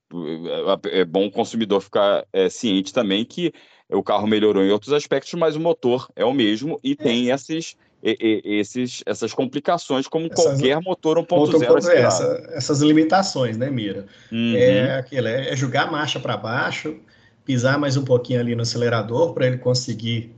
é, 0.92 1.00
é 1.00 1.04
bom 1.04 1.26
o 1.26 1.30
consumidor 1.30 1.82
ficar 1.82 2.24
é, 2.32 2.48
ciente 2.48 2.94
também 2.94 3.24
que 3.24 3.52
o 3.90 4.02
carro 4.02 4.26
melhorou 4.26 4.64
em 4.64 4.70
outros 4.70 4.92
aspectos, 4.92 5.34
mas 5.34 5.54
o 5.54 5.60
motor 5.60 6.08
é 6.16 6.24
o 6.24 6.32
mesmo 6.32 6.80
e 6.82 6.92
é. 6.92 6.96
tem 6.96 7.28
esses, 7.28 7.76
esses, 8.02 9.02
essas 9.04 9.34
complicações 9.34 10.08
como 10.08 10.26
essas, 10.32 10.44
qualquer 10.44 10.80
motor 10.80 11.18
1.0 11.18 11.88
essa, 11.90 12.50
essas 12.52 12.80
limitações, 12.80 13.58
né, 13.58 13.68
Mira? 13.68 14.06
Uhum. 14.32 14.56
É 14.56 14.94
aquilo, 14.94 15.28
é, 15.28 15.50
é 15.50 15.56
jogar 15.56 15.88
a 15.88 15.90
marcha 15.90 16.18
para 16.18 16.36
baixo, 16.38 16.98
pisar 17.50 17.80
mais 17.80 17.96
um 17.96 18.04
pouquinho 18.04 18.38
ali 18.38 18.54
no 18.54 18.62
acelerador 18.62 19.34
para 19.34 19.44
ele 19.44 19.58
conseguir 19.58 20.32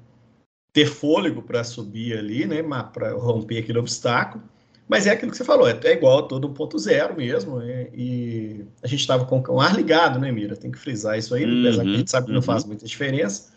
ter 0.73 0.87
fôlego 0.87 1.43
para 1.43 1.63
subir 1.63 2.17
ali, 2.17 2.47
né, 2.47 2.63
para 2.91 3.13
romper 3.13 3.59
aquele 3.59 3.79
obstáculo. 3.79 4.43
Mas 4.89 5.07
é 5.07 5.11
aquilo 5.11 5.31
que 5.31 5.37
você 5.37 5.45
falou, 5.45 5.69
é, 5.69 5.79
é 5.85 5.93
igual 5.93 6.21
a 6.21 6.23
todo 6.23 6.49
1.0 6.49 7.15
mesmo, 7.15 7.61
é, 7.61 7.91
e 7.93 8.65
a 8.83 8.87
gente 8.87 9.01
estava 9.01 9.27
com 9.27 9.43
o 9.47 9.61
ar 9.61 9.77
ligado, 9.77 10.19
né, 10.19 10.33
Mira? 10.33 10.57
Tem 10.57 10.71
que 10.71 10.79
frisar 10.79 11.19
isso 11.19 11.35
aí, 11.35 11.45
uhum, 11.45 11.61
apesar 11.61 11.83
que 11.83 11.95
a 11.95 11.97
gente 11.99 12.11
sabe 12.11 12.27
que 12.27 12.33
uhum. 12.33 12.37
não 12.37 12.43
faz 12.43 12.65
muita 12.65 12.87
diferença, 12.87 13.53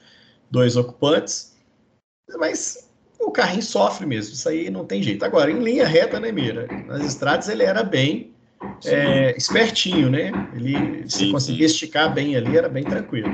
dois 0.51 0.75
ocupantes, 0.75 1.55
mas 2.37 2.89
o 3.21 3.31
carrinho 3.31 3.63
sofre 3.63 4.05
mesmo, 4.05 4.33
isso 4.33 4.49
aí 4.49 4.69
não 4.69 4.83
tem 4.83 5.01
jeito. 5.01 5.23
Agora, 5.23 5.49
em 5.49 5.63
linha 5.63 5.87
reta, 5.87 6.19
né, 6.19 6.29
Mira? 6.29 6.67
Nas 6.87 7.05
estradas 7.05 7.47
ele 7.47 7.63
era 7.63 7.83
bem 7.83 8.34
é, 8.85 9.35
espertinho, 9.37 10.09
né? 10.09 10.31
Ele, 10.53 11.09
se 11.09 11.31
conseguia 11.31 11.65
esticar 11.65 12.13
bem 12.13 12.35
ali, 12.35 12.57
era 12.57 12.69
bem 12.69 12.83
tranquilo. 12.83 13.29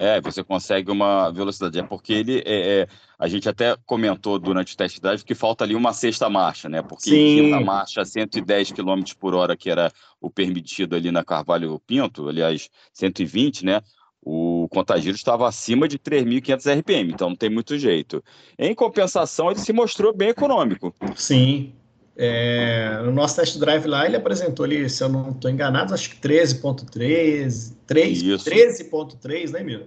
É, 0.00 0.20
você 0.20 0.42
consegue 0.42 0.90
uma 0.90 1.30
velocidade. 1.30 1.78
É 1.78 1.82
porque 1.82 2.12
ele. 2.12 2.42
É, 2.44 2.80
é, 2.80 2.86
a 3.16 3.28
gente 3.28 3.48
até 3.48 3.76
comentou 3.86 4.36
durante 4.36 4.74
o 4.74 4.76
test 4.76 5.00
drive 5.00 5.22
que 5.22 5.34
falta 5.34 5.62
ali 5.62 5.76
uma 5.76 5.92
sexta 5.92 6.28
marcha, 6.28 6.68
né? 6.68 6.82
Porque 6.82 7.10
Sim. 7.10 7.52
a 7.52 7.60
marcha 7.60 8.04
110 8.04 8.72
km 8.72 9.00
por 9.18 9.32
hora, 9.32 9.56
que 9.56 9.70
era 9.70 9.92
o 10.20 10.28
permitido 10.28 10.96
ali 10.96 11.12
na 11.12 11.22
Carvalho 11.22 11.80
Pinto, 11.86 12.28
aliás, 12.28 12.68
120, 12.92 13.64
né? 13.64 13.80
O 14.24 14.68
contagiro 14.70 15.16
estava 15.16 15.48
acima 15.48 15.86
de 15.86 15.98
3.500 15.98 16.78
RPM, 16.80 17.12
então 17.12 17.28
não 17.28 17.36
tem 17.36 17.50
muito 17.50 17.76
jeito. 17.78 18.22
Em 18.58 18.74
compensação, 18.74 19.50
ele 19.50 19.60
se 19.60 19.72
mostrou 19.72 20.12
bem 20.12 20.28
econômico. 20.28 20.94
Sim. 21.14 21.74
É, 22.16 23.00
no 23.04 23.12
nosso 23.12 23.36
test 23.36 23.58
drive 23.58 23.86
lá, 23.86 24.04
ele 24.06 24.16
apresentou 24.16 24.64
ali, 24.64 24.88
se 24.90 25.02
eu 25.02 25.08
não 25.08 25.30
estou 25.30 25.50
enganado, 25.50 25.94
acho 25.94 26.10
que 26.10 26.16
13.3, 26.16 27.72
13.3, 27.86 29.50
né, 29.50 29.62
Miro? 29.62 29.86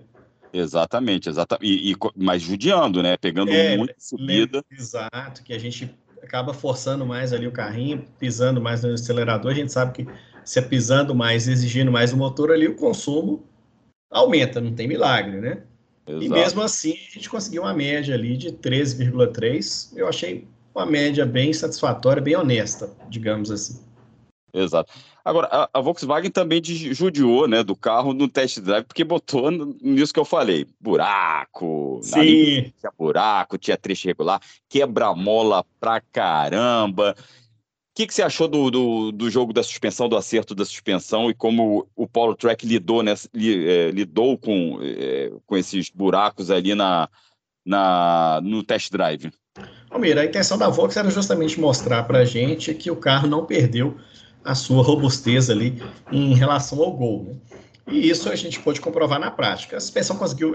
Exatamente, 0.52 1.30
exatamente. 1.30 1.66
E, 1.66 1.92
e, 1.92 1.96
mas 2.16 2.42
judiando, 2.42 3.04
né? 3.04 3.18
Pegando 3.18 3.52
é, 3.52 3.78
muita 3.78 3.96
subida. 4.00 4.64
Exato, 4.72 5.44
que 5.44 5.54
a 5.54 5.60
gente 5.60 5.94
acaba 6.24 6.54
forçando 6.54 7.06
mais 7.06 7.34
ali 7.34 7.46
o 7.46 7.52
carrinho, 7.52 8.06
pisando 8.18 8.60
mais 8.62 8.82
no 8.84 8.94
acelerador. 8.94 9.52
A 9.52 9.56
gente 9.56 9.72
sabe 9.72 9.92
que 9.94 10.08
se 10.44 10.58
é 10.60 10.62
pisando 10.62 11.14
mais, 11.14 11.48
exigindo 11.48 11.92
mais 11.92 12.14
o 12.14 12.18
motor 12.18 12.52
ali, 12.52 12.68
o 12.68 12.76
consumo 12.76 13.44
aumenta, 14.10 14.62
não 14.62 14.74
tem 14.74 14.88
milagre, 14.88 15.40
né? 15.42 15.64
Exato. 16.08 16.24
E 16.24 16.30
mesmo 16.30 16.62
assim, 16.62 16.94
a 16.94 17.14
gente 17.14 17.30
conseguiu 17.30 17.64
uma 17.64 17.74
média 17.74 18.16
ali 18.16 18.38
de 18.38 18.52
13,3. 18.52 19.92
Eu 19.96 20.08
achei 20.08 20.48
uma 20.76 20.86
média 20.86 21.26
bem 21.26 21.54
satisfatória, 21.54 22.22
bem 22.22 22.36
honesta, 22.36 22.92
digamos 23.10 23.50
assim. 23.50 23.80
Exato. 24.54 24.92
Agora, 25.24 25.48
a, 25.52 25.70
a, 25.74 25.82
Volkswagen 25.82 26.30
também 26.30 26.62
judiou 26.64 27.48
né, 27.48 27.64
do 27.64 27.76
carro 27.76 28.14
no 28.14 28.28
test 28.28 28.60
drive, 28.60 28.86
porque 28.86 29.04
botou 29.04 29.50
nisso 29.82 30.14
que 30.14 30.20
eu 30.20 30.26
falei: 30.26 30.68
buraco, 30.80 32.00
Sim. 32.04 32.72
tinha 32.80 32.92
buraco, 32.98 33.58
tinha 33.58 33.76
trecho 33.76 34.08
regular, 34.08 34.40
quebra-mola 34.70 35.66
pra 35.80 36.00
caramba. 36.00 37.16
O 37.18 37.96
que, 37.96 38.08
que 38.08 38.14
você 38.14 38.22
achou 38.22 38.48
do, 38.48 38.70
do, 38.70 39.12
do, 39.12 39.30
jogo 39.30 39.54
da 39.54 39.64
suspensão, 39.64 40.10
do 40.10 40.18
acerto 40.18 40.54
da 40.54 40.66
suspensão 40.66 41.30
e 41.30 41.34
como 41.34 41.88
o 41.96 42.06
Polo 42.06 42.36
Track 42.36 42.66
lidou, 42.66 43.02
nessa, 43.02 43.30
li, 43.34 43.68
é, 43.68 43.90
lidou 43.90 44.38
com, 44.38 44.80
é, 44.82 45.32
com 45.46 45.56
esses 45.56 45.90
buracos 45.90 46.52
ali 46.52 46.76
na, 46.76 47.10
na, 47.66 48.40
no 48.44 48.64
test 48.64 48.92
drive? 48.92 49.32
Almir, 49.90 50.18
a 50.18 50.26
intenção 50.26 50.58
da 50.58 50.68
Volkswagen 50.68 51.10
era 51.10 51.12
justamente 51.12 51.60
mostrar 51.60 52.04
para 52.04 52.20
a 52.20 52.26
gente 52.26 52.74
que 52.74 52.92
o 52.92 52.96
carro 52.96 53.28
não 53.28 53.46
perdeu 53.46 53.98
a 54.44 54.54
sua 54.54 54.84
robustez 54.84 55.50
ali 55.50 55.82
em 56.12 56.36
relação 56.36 56.80
ao 56.82 56.92
Gol. 56.92 57.24
Né? 57.24 57.36
E 57.88 58.10
isso 58.10 58.30
a 58.30 58.36
gente 58.36 58.60
pôde 58.60 58.82
comprovar 58.82 59.20
na 59.20 59.32
prática. 59.32 59.78
A 59.78 59.80
suspensão 59.80 60.18
conseguiu, 60.18 60.54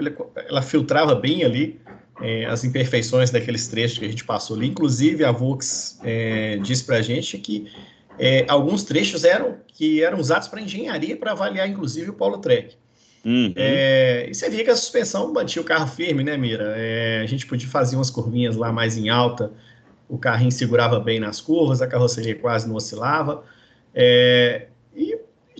ela 0.48 0.62
filtrava 0.62 1.14
bem 1.14 1.44
ali 1.44 1.80
é, 2.20 2.44
as 2.46 2.64
imperfeições 2.64 3.30
daqueles 3.30 3.66
trechos 3.68 3.98
que 3.98 4.04
a 4.04 4.08
gente 4.08 4.24
passou 4.24 4.56
ali. 4.56 4.66
Inclusive, 4.66 5.24
a 5.24 5.32
Volks 5.32 5.98
é, 6.02 6.58
disse 6.58 6.84
para 6.84 6.96
a 6.96 7.02
gente 7.02 7.38
que 7.38 7.70
é, 8.18 8.44
alguns 8.48 8.84
trechos 8.84 9.24
eram 9.24 9.56
que 9.68 10.02
eram 10.02 10.18
usados 10.18 10.48
para 10.48 10.60
engenharia 10.60 11.16
para 11.16 11.32
avaliar, 11.32 11.68
inclusive, 11.68 12.10
o 12.10 12.12
Polo 12.12 12.38
Trek. 12.38 12.76
Uhum. 13.24 13.52
É, 13.54 14.26
e 14.30 14.34
você 14.34 14.48
via 14.48 14.64
que 14.64 14.70
a 14.70 14.76
suspensão 14.76 15.32
mantinha 15.32 15.62
o 15.62 15.64
carro 15.64 15.86
firme, 15.86 16.24
né, 16.24 16.36
Mira? 16.36 16.74
É, 16.76 17.20
a 17.22 17.26
gente 17.26 17.46
podia 17.46 17.68
fazer 17.68 17.96
umas 17.96 18.10
curvinhas 18.10 18.56
lá 18.56 18.72
mais 18.72 18.96
em 18.96 19.08
alta, 19.08 19.52
o 20.08 20.18
carrinho 20.18 20.50
segurava 20.50 20.98
bem 20.98 21.20
nas 21.20 21.40
curvas, 21.40 21.82
a 21.82 21.86
carroceria 21.86 22.34
quase 22.34 22.66
não 22.66 22.76
oscilava. 22.76 23.44
É, 23.94 24.66
e 24.94 25.18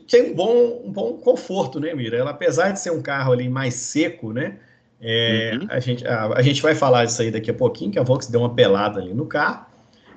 tem 0.09 0.33
um 0.33 0.35
bom, 0.35 0.83
um 0.85 0.90
bom 0.90 1.12
conforto, 1.14 1.79
né, 1.79 1.95
Mira? 1.95 2.17
Ela, 2.17 2.31
apesar 2.31 2.73
de 2.73 2.81
ser 2.81 2.90
um 2.90 3.02
carro 3.02 3.33
ali 3.33 3.49
mais 3.49 3.75
seco, 3.75 4.33
né? 4.33 4.59
É, 5.00 5.52
uhum. 5.55 5.67
a, 5.71 5.81
gente, 5.81 6.07
a, 6.07 6.26
a, 6.35 6.43
gente 6.43 6.61
vai 6.61 6.75
falar 6.75 7.07
disso 7.07 7.23
aí 7.23 7.31
daqui 7.31 7.50
a 7.50 7.55
pouquinho, 7.55 7.90
que 7.90 7.99
a 7.99 8.02
Vox 8.02 8.26
deu 8.26 8.40
uma 8.40 8.55
pelada 8.55 9.00
ali 9.00 9.14
no 9.14 9.25
carro, 9.25 9.64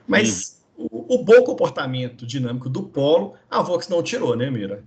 mas 0.06 0.62
uhum. 0.78 0.90
o, 0.92 1.16
o, 1.16 1.24
bom 1.24 1.42
comportamento 1.44 2.26
dinâmico 2.26 2.68
do 2.68 2.84
Polo, 2.84 3.36
a 3.50 3.62
Vox 3.62 3.88
não 3.88 4.04
tirou, 4.04 4.36
né, 4.36 4.50
Mira? 4.50 4.84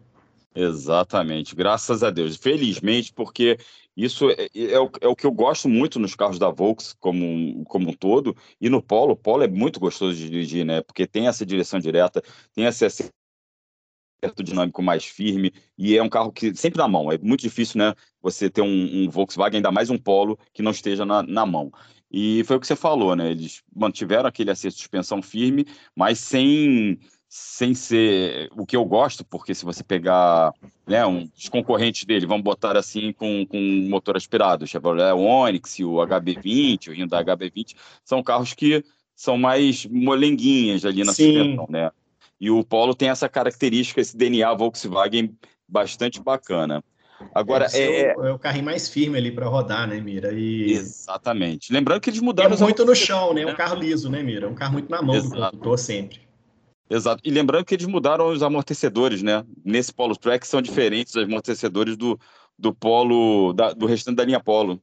Exatamente, 0.57 1.55
graças 1.55 2.03
a 2.03 2.09
Deus. 2.11 2.35
Felizmente, 2.37 3.13
porque 3.13 3.59
isso 3.95 4.31
é, 4.31 4.49
é, 4.55 4.73
é, 4.73 4.81
o, 4.81 4.91
é, 5.03 5.07
o, 5.07 5.15
que 5.15 5.27
eu 5.27 5.31
gosto 5.31 5.69
muito 5.69 5.99
nos 5.99 6.15
carros 6.15 6.39
da 6.39 6.51
Volks 6.51 6.95
como, 6.99 7.63
como 7.67 7.91
um 7.91 7.93
todo, 7.93 8.35
e 8.59 8.71
no 8.71 8.83
Polo, 8.83 9.13
o 9.13 9.17
Polo 9.17 9.43
é 9.43 9.49
muito 9.49 9.79
gostoso 9.79 10.17
de 10.17 10.31
dirigir, 10.31 10.65
né? 10.65 10.81
Porque 10.81 11.07
tem 11.07 11.29
essa 11.29 11.45
direção 11.45 11.79
direta, 11.79 12.23
tem 12.55 12.65
esse 12.65 12.87
acerto 12.87 13.13
dinâmico 14.43 14.83
mais 14.83 15.05
firme, 15.05 15.53
e 15.77 15.95
é 15.95 16.03
um 16.03 16.09
carro 16.09 16.33
que 16.33 16.55
sempre 16.55 16.79
na 16.79 16.89
mão. 16.89 17.13
É 17.13 17.19
muito 17.19 17.43
difícil, 17.43 17.79
né? 17.79 17.95
Você 18.23 18.49
ter 18.49 18.63
um, 18.63 19.05
um 19.05 19.11
Volkswagen, 19.11 19.59
ainda 19.59 19.71
mais 19.71 19.91
um 19.91 19.99
Polo, 19.99 20.39
que 20.55 20.63
não 20.63 20.71
esteja 20.71 21.05
na, 21.05 21.23
na 21.23 21.45
mão. 21.45 21.71
E 22.11 22.45
foi 22.45 22.57
o 22.57 22.61
que 22.61 22.67
você 22.67 22.77
falou, 22.77 23.15
né? 23.15 23.31
Eles 23.31 23.63
mantiveram 23.75 24.27
aquele 24.27 24.51
acerto 24.51 24.77
de 24.77 24.81
suspensão 24.81 25.21
firme, 25.21 25.67
mas 25.95 26.19
sem 26.19 26.99
sem 27.29 27.75
ser 27.75 28.49
o 28.57 28.65
que 28.65 28.77
eu 28.77 28.85
gosto, 28.85 29.25
porque 29.25 29.55
se 29.55 29.65
você 29.65 29.83
pegar 29.83 30.53
né, 30.87 31.05
um, 31.05 31.29
os 31.37 31.49
concorrentes 31.49 32.05
dele, 32.05 32.27
vamos 32.27 32.45
botar 32.45 32.77
assim 32.77 33.13
com, 33.13 33.45
com 33.47 33.59
motor 33.89 34.17
aspirado, 34.17 34.65
o 34.65 34.67
Chevrolet 34.67 35.13
Onix, 35.13 35.79
o 35.81 35.97
HB20, 35.97 36.89
o 36.89 36.93
Hyundai 36.93 37.25
HB20, 37.25 37.75
são 38.05 38.23
carros 38.23 38.55
que 38.55 38.85
são 39.15 39.37
mais 39.37 39.87
molenguinhas 39.87 40.85
ali 40.85 41.03
na 41.03 41.13
Sim. 41.13 41.35
suspensão, 41.35 41.67
né? 41.69 41.91
E 42.39 42.51
o 42.51 42.63
Polo 42.63 42.95
tem 42.95 43.09
essa 43.09 43.29
característica, 43.29 44.01
esse 44.01 44.17
DNA 44.17 44.53
Volkswagen 44.55 45.35
bastante 45.67 46.21
bacana. 46.21 46.85
Agora 47.35 47.67
é, 47.73 48.11
é, 48.11 48.17
o, 48.17 48.27
é 48.27 48.33
o 48.33 48.39
carrinho 48.39 48.67
mais 48.67 48.91
firme 48.91 49.17
ali 49.17 49.33
para 49.33 49.47
rodar, 49.47 49.89
né, 49.89 49.99
Mira? 50.01 50.33
E... 50.33 50.71
Exatamente. 50.71 51.73
Lembrando 51.73 52.01
que 52.01 52.11
eles 52.11 52.21
mudaram. 52.21 52.55
É 52.55 52.59
muito 52.59 52.85
no 52.85 52.95
chão, 52.95 53.33
né? 53.33 53.47
Um 53.47 53.55
carro 53.55 53.77
liso, 53.77 54.11
né, 54.11 54.23
Mira? 54.23 54.47
Um 54.47 54.55
carro 54.55 54.75
muito 54.75 54.91
na 54.91 55.01
mão 55.01 55.15
Exato. 55.15 55.35
do 55.35 55.51
condutor 55.51 55.79
sempre. 55.79 56.26
Exato. 56.89 57.21
E 57.25 57.31
lembrando 57.31 57.65
que 57.65 57.75
eles 57.75 57.87
mudaram 57.87 58.29
os 58.29 58.43
amortecedores, 58.43 59.23
né? 59.23 59.45
Nesse 59.65 59.93
Polo 59.93 60.17
Track 60.17 60.47
são 60.47 60.63
diferentes 60.63 61.15
os 61.15 61.25
amortecedores 61.25 61.97
do, 61.97 62.19
do 62.59 62.73
Polo, 62.73 63.53
da, 63.53 63.73
do 63.73 63.87
restante 63.87 64.17
da 64.17 64.25
linha 64.25 64.41
Polo. 64.41 64.81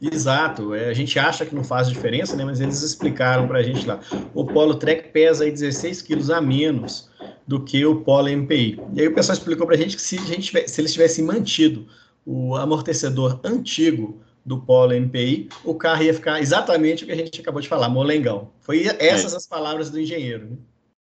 Exato, 0.00 0.74
é, 0.74 0.88
a 0.88 0.92
gente 0.92 1.18
acha 1.18 1.46
que 1.46 1.54
não 1.54 1.64
faz 1.64 1.88
diferença, 1.88 2.36
né? 2.36 2.44
Mas 2.44 2.60
eles 2.60 2.82
explicaram 2.82 3.48
para 3.48 3.58
a 3.58 3.62
gente 3.62 3.86
lá. 3.86 4.00
O 4.34 4.44
Polo 4.44 4.74
Trek 4.74 5.08
pesa 5.08 5.44
aí 5.44 5.50
16 5.50 6.02
quilos 6.02 6.30
a 6.30 6.40
menos 6.40 7.08
do 7.46 7.62
que 7.62 7.84
o 7.84 8.02
Polo 8.02 8.28
MPI. 8.28 8.80
E 8.94 9.00
aí 9.00 9.08
o 9.08 9.14
pessoal 9.14 9.36
explicou 9.36 9.66
para 9.66 9.74
a 9.74 9.78
gente 9.78 9.96
que 9.96 10.02
se, 10.02 10.18
a 10.18 10.22
gente 10.22 10.42
tivesse, 10.42 10.74
se 10.74 10.80
eles 10.80 10.92
tivessem 10.92 11.24
mantido 11.24 11.86
o 12.24 12.54
amortecedor 12.56 13.40
antigo 13.42 14.20
do 14.44 14.60
Polo 14.60 14.92
MPI, 14.92 15.48
o 15.64 15.74
carro 15.74 16.02
ia 16.02 16.12
ficar 16.12 16.40
exatamente 16.40 17.04
o 17.04 17.06
que 17.06 17.12
a 17.12 17.16
gente 17.16 17.40
acabou 17.40 17.60
de 17.60 17.68
falar, 17.68 17.88
molengão. 17.88 18.50
Foi 18.60 18.84
essas 18.98 19.32
é. 19.32 19.36
as 19.36 19.46
palavras 19.46 19.88
do 19.88 20.00
engenheiro. 20.00 20.50
Né? 20.50 20.56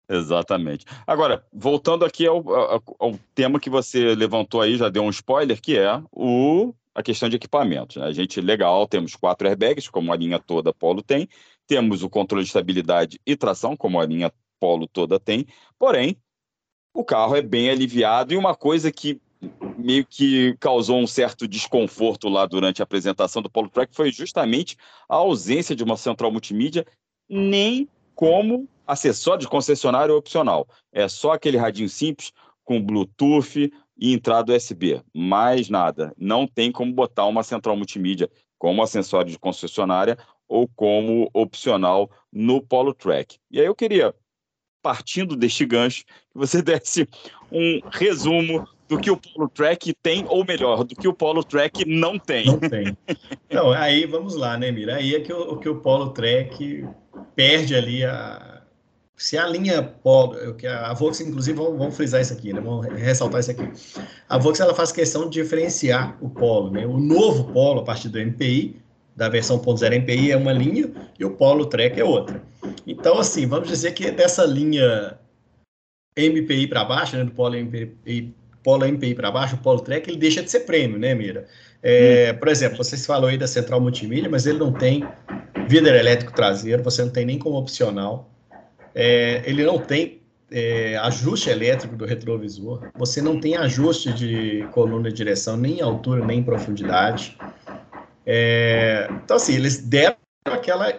Exatamente. 0.09 0.85
Agora, 1.05 1.45
voltando 1.53 2.03
aqui 2.03 2.25
ao, 2.25 2.37
ao, 2.49 2.83
ao, 2.97 3.19
tema 3.35 3.59
que 3.59 3.69
você 3.69 4.15
levantou 4.15 4.59
aí, 4.59 4.75
já 4.75 4.89
deu 4.89 5.03
um 5.03 5.09
spoiler, 5.11 5.61
que 5.61 5.77
é 5.77 6.01
o, 6.11 6.73
a 6.95 7.03
questão 7.03 7.29
de 7.29 7.35
equipamentos. 7.35 7.97
Né? 7.97 8.05
A 8.05 8.11
gente, 8.11 8.41
legal, 8.41 8.87
temos 8.87 9.15
quatro 9.15 9.47
airbags, 9.47 9.87
como 9.87 10.11
a 10.11 10.15
linha 10.15 10.39
toda 10.39 10.73
Polo 10.73 11.03
tem, 11.03 11.29
temos 11.67 12.01
o 12.01 12.09
controle 12.09 12.43
de 12.43 12.49
estabilidade 12.49 13.21
e 13.23 13.35
tração, 13.35 13.77
como 13.77 13.99
a 13.99 14.05
linha 14.05 14.33
Polo 14.59 14.87
toda 14.87 15.19
tem, 15.19 15.45
porém, 15.77 16.17
o 16.91 17.05
carro 17.05 17.35
é 17.35 17.41
bem 17.41 17.69
aliviado 17.69 18.33
e 18.33 18.37
uma 18.37 18.55
coisa 18.55 18.91
que 18.91 19.21
meio 19.77 20.05
que 20.05 20.57
causou 20.59 20.99
um 20.99 21.07
certo 21.07 21.47
desconforto 21.47 22.27
lá 22.27 22.45
durante 22.45 22.81
a 22.81 22.83
apresentação 22.83 23.41
do 23.41 23.49
Polo 23.49 23.69
Track 23.69 23.95
foi 23.95 24.11
justamente 24.11 24.75
a 25.07 25.15
ausência 25.15 25.75
de 25.75 25.83
uma 25.83 25.95
central 25.95 26.31
multimídia, 26.31 26.85
nem 27.29 27.87
como 28.19 28.67
acessório 28.85 29.39
de 29.39 29.47
concessionário 29.47 30.13
opcional. 30.13 30.67
É 30.91 31.07
só 31.07 31.31
aquele 31.31 31.55
radinho 31.55 31.87
simples 31.87 32.33
com 32.65 32.83
Bluetooth 32.83 33.71
e 33.97 34.13
entrada 34.13 34.53
USB. 34.53 35.01
Mais 35.15 35.69
nada. 35.69 36.13
Não 36.17 36.45
tem 36.45 36.69
como 36.69 36.91
botar 36.91 37.25
uma 37.27 37.43
central 37.43 37.77
multimídia 37.77 38.29
como 38.57 38.83
acessório 38.83 39.31
de 39.31 39.39
concessionária 39.39 40.17
ou 40.49 40.67
como 40.67 41.29
opcional 41.33 42.11
no 42.29 42.61
Polo 42.61 42.93
Track. 42.93 43.37
E 43.49 43.57
aí 43.57 43.65
eu 43.65 43.73
queria, 43.73 44.13
partindo 44.81 45.37
deste 45.37 45.65
gancho, 45.65 46.03
que 46.03 46.37
você 46.37 46.59
desse 46.61 47.07
um 47.49 47.79
resumo 47.89 48.67
do 48.89 48.99
que 48.99 49.09
o 49.09 49.15
Polo 49.15 49.47
Track 49.47 49.93
tem, 49.93 50.25
ou 50.27 50.43
melhor, 50.43 50.83
do 50.83 50.93
que 50.93 51.07
o 51.07 51.13
Polo 51.13 51.41
Track 51.41 51.87
não 51.87 52.19
tem. 52.19 52.47
Não 52.47 52.59
tem. 52.59 52.97
Então, 53.49 53.71
aí 53.71 54.05
vamos 54.05 54.35
lá, 54.35 54.57
né, 54.57 54.71
Mira? 54.71 54.95
Aí 54.95 55.15
é 55.15 55.21
que 55.21 55.31
o, 55.31 55.55
que 55.57 55.69
o 55.69 55.79
Polo 55.79 56.09
Track 56.09 56.85
perde 57.39 57.73
ali 57.73 58.03
a. 58.03 58.59
Se 59.15 59.37
a 59.37 59.45
linha 59.47 59.81
Polo, 59.83 60.37
a 60.85 60.93
Vox, 60.93 61.19
inclusive, 61.19 61.57
vamos, 61.57 61.77
vamos, 61.77 61.95
frisar 61.95 62.21
isso 62.21 62.33
aqui, 62.33 62.53
né? 62.53 62.61
Vamos 62.61 62.85
ressaltar 62.87 63.39
isso 63.41 63.51
aqui. 63.51 63.69
A 64.29 64.37
Vox 64.37 64.59
ela 64.59 64.73
faz 64.73 64.93
questão 64.93 65.29
de 65.29 65.41
diferenciar 65.41 66.17
o 66.21 66.29
Polo, 66.29 66.71
né? 66.71 66.85
O 66.85 66.97
novo 66.97 67.51
Polo, 67.51 67.81
a 67.81 67.83
partir 67.83 68.07
do 68.09 68.17
MPI, 68.17 68.81
da 69.15 69.27
versão 69.27 69.59
1.0 69.59 70.01
MPI, 70.01 70.31
é 70.31 70.37
uma 70.37 70.53
linha 70.53 70.89
e 71.17 71.25
o 71.25 71.31
Polo 71.31 71.65
Track 71.65 71.99
é 71.99 72.03
outra. 72.03 72.41
Então, 72.87 73.17
assim, 73.17 73.45
vamos 73.45 73.67
dizer 73.67 73.91
que 73.91 74.09
dessa 74.09 74.45
linha 74.45 75.17
MPI 76.17 76.67
para 76.67 76.85
baixo, 76.85 77.17
né, 77.17 77.25
do 77.25 77.31
Polo 77.31 77.55
MPI, 77.55 78.33
Polo 78.63 78.85
MPI 78.85 79.15
para 79.15 79.31
baixo, 79.31 79.55
o 79.55 79.59
Polo 79.59 79.81
Track, 79.81 80.09
ele 80.09 80.17
deixa 80.17 80.41
de 80.41 80.49
ser 80.49 80.61
prêmio, 80.61 80.97
né, 80.97 81.13
Mira? 81.13 81.45
É, 81.83 82.31
hum. 82.33 82.39
Por 82.39 82.47
exemplo, 82.47 82.77
você 82.77 82.97
falou 82.97 83.29
aí 83.29 83.37
da 83.37 83.47
central 83.47 83.81
multimídia, 83.81 84.29
mas 84.29 84.45
ele 84.45 84.59
não 84.59 84.71
tem 84.71 85.05
vidro 85.69 85.95
elétrico 85.95 86.33
traseiro, 86.33 86.81
você 86.81 87.03
não 87.03 87.11
tem 87.11 87.25
nem 87.25 87.37
como 87.37 87.55
opcional. 87.55 88.27
É, 88.95 89.43
ele 89.45 89.63
não 89.63 89.77
tem 89.77 90.19
é, 90.51 90.97
ajuste 90.97 91.51
elétrico 91.51 91.95
do 91.95 92.05
retrovisor, 92.05 92.89
você 92.95 93.21
não 93.21 93.39
tem 93.39 93.55
ajuste 93.55 94.11
de 94.11 94.67
coluna 94.71 95.09
de 95.09 95.15
direção, 95.15 95.55
nem 95.55 95.77
em 95.77 95.81
altura, 95.81 96.25
nem 96.25 96.39
em 96.39 96.43
profundidade. 96.43 97.37
É, 98.25 99.07
então, 99.23 99.37
assim, 99.37 99.53
eles 99.53 99.77
deram 99.77 100.17
aquela 100.43 100.91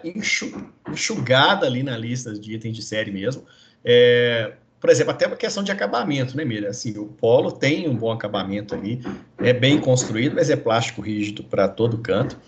enxugada 0.86 1.66
ali 1.66 1.82
na 1.82 1.96
lista 1.96 2.32
de 2.32 2.54
itens 2.54 2.76
de 2.76 2.82
série 2.82 3.10
mesmo. 3.10 3.44
É, 3.84 4.52
por 4.80 4.88
exemplo, 4.88 5.12
até 5.12 5.26
uma 5.26 5.36
questão 5.36 5.62
de 5.62 5.70
acabamento, 5.70 6.34
né, 6.34 6.44
Mira? 6.44 6.70
Assim, 6.70 6.96
o 6.96 7.06
Polo 7.06 7.52
tem 7.52 7.86
um 7.86 7.94
bom 7.94 8.10
acabamento 8.10 8.74
ali, 8.74 9.02
é 9.38 9.52
bem 9.52 9.78
construído, 9.78 10.36
mas 10.36 10.48
é 10.48 10.56
plástico 10.56 11.02
rígido 11.02 11.44
para 11.44 11.68
todo 11.68 11.98
canto. 11.98 12.40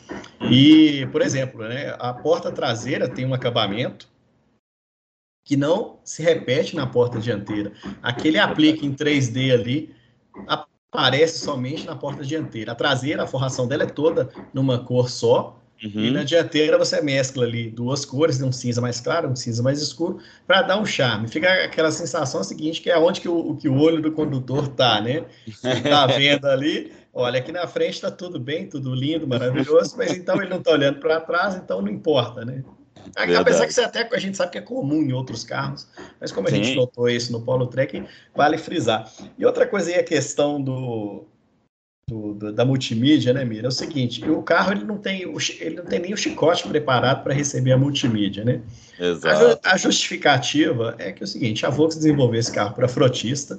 E, 0.50 1.06
por 1.12 1.20
exemplo, 1.20 1.62
né, 1.68 1.94
a 1.98 2.12
porta 2.14 2.50
traseira 2.50 3.06
tem 3.06 3.26
um 3.26 3.34
acabamento 3.34 4.10
que 5.44 5.56
não 5.56 5.98
se 6.04 6.22
repete 6.22 6.74
na 6.74 6.86
porta 6.86 7.18
dianteira. 7.18 7.72
Aquele 8.02 8.38
aplique 8.38 8.86
em 8.86 8.94
3D 8.94 9.52
ali 9.52 9.94
aparece 10.92 11.38
somente 11.38 11.84
na 11.84 11.96
porta 11.96 12.22
dianteira. 12.22 12.72
A 12.72 12.74
traseira, 12.74 13.24
a 13.24 13.26
forração 13.26 13.66
dela 13.66 13.82
é 13.82 13.86
toda 13.86 14.30
numa 14.54 14.82
cor 14.82 15.10
só, 15.10 15.61
Uhum. 15.82 16.04
E 16.04 16.10
na 16.10 16.22
dianteira 16.22 16.78
você 16.78 17.00
mescla 17.00 17.44
ali 17.44 17.68
duas 17.68 18.04
cores, 18.04 18.40
um 18.40 18.52
cinza 18.52 18.80
mais 18.80 19.00
claro, 19.00 19.28
um 19.28 19.36
cinza 19.36 19.62
mais 19.62 19.82
escuro, 19.82 20.18
para 20.46 20.62
dar 20.62 20.78
um 20.78 20.86
charme. 20.86 21.26
Fica 21.28 21.52
aquela 21.64 21.90
sensação 21.90 22.44
seguinte, 22.44 22.80
que 22.80 22.90
é 22.90 22.96
onde 22.96 23.20
que 23.20 23.28
o, 23.28 23.56
que 23.56 23.68
o 23.68 23.78
olho 23.78 24.00
do 24.00 24.12
condutor 24.12 24.68
tá, 24.68 25.00
né? 25.00 25.24
Está 25.46 26.06
vendo 26.06 26.46
ali, 26.46 26.92
olha, 27.12 27.38
aqui 27.38 27.50
na 27.50 27.66
frente 27.66 27.94
está 27.94 28.10
tudo 28.10 28.38
bem, 28.38 28.68
tudo 28.68 28.94
lindo, 28.94 29.26
maravilhoso, 29.26 29.96
mas 29.96 30.12
então 30.12 30.36
ele 30.36 30.50
não 30.50 30.58
está 30.58 30.70
olhando 30.70 31.00
para 31.00 31.20
trás, 31.20 31.56
então 31.56 31.82
não 31.82 31.88
importa, 31.88 32.44
né? 32.44 32.62
Apesar 33.16 33.66
que 33.66 33.80
até 33.80 34.08
a 34.14 34.18
gente 34.18 34.36
sabe 34.36 34.52
que 34.52 34.58
é 34.58 34.60
comum 34.60 35.02
em 35.02 35.12
outros 35.12 35.42
carros, 35.42 35.88
mas 36.20 36.30
como 36.30 36.46
a 36.46 36.50
Sim. 36.50 36.62
gente 36.62 36.76
notou 36.76 37.08
isso 37.08 37.32
no 37.32 37.42
Polo 37.42 37.66
Trek, 37.66 38.04
vale 38.34 38.56
frisar. 38.56 39.10
E 39.36 39.44
outra 39.44 39.66
coisa 39.66 39.90
aí 39.90 39.96
a 39.96 40.04
questão 40.04 40.62
do, 40.62 41.26
do, 42.08 42.34
do, 42.34 42.52
da 42.52 42.64
multimídia, 42.64 43.32
né, 43.32 43.44
Mira? 43.44 43.66
É 43.66 43.68
o 43.68 43.72
seguinte, 43.72 44.28
o 44.28 44.42
carro 44.42 44.72
ele 44.72 44.84
não 44.84 44.98
tem, 44.98 45.22
ele 45.60 45.76
não 45.76 45.84
tem 45.84 46.00
nem 46.00 46.12
o 46.12 46.16
chicote 46.16 46.66
preparado 46.66 47.22
para 47.22 47.32
receber 47.32 47.72
a 47.72 47.78
multimídia, 47.78 48.44
né? 48.44 48.60
Exato. 48.98 49.60
A, 49.64 49.72
a, 49.72 49.76
justificativa 49.76 50.94
é 50.98 51.12
que 51.12 51.22
é 51.22 51.24
o 51.24 51.28
seguinte, 51.28 51.64
a 51.64 51.70
Volkswagen 51.70 52.02
desenvolveu 52.02 52.40
esse 52.40 52.52
carro 52.52 52.74
para 52.74 52.88
frotista, 52.88 53.58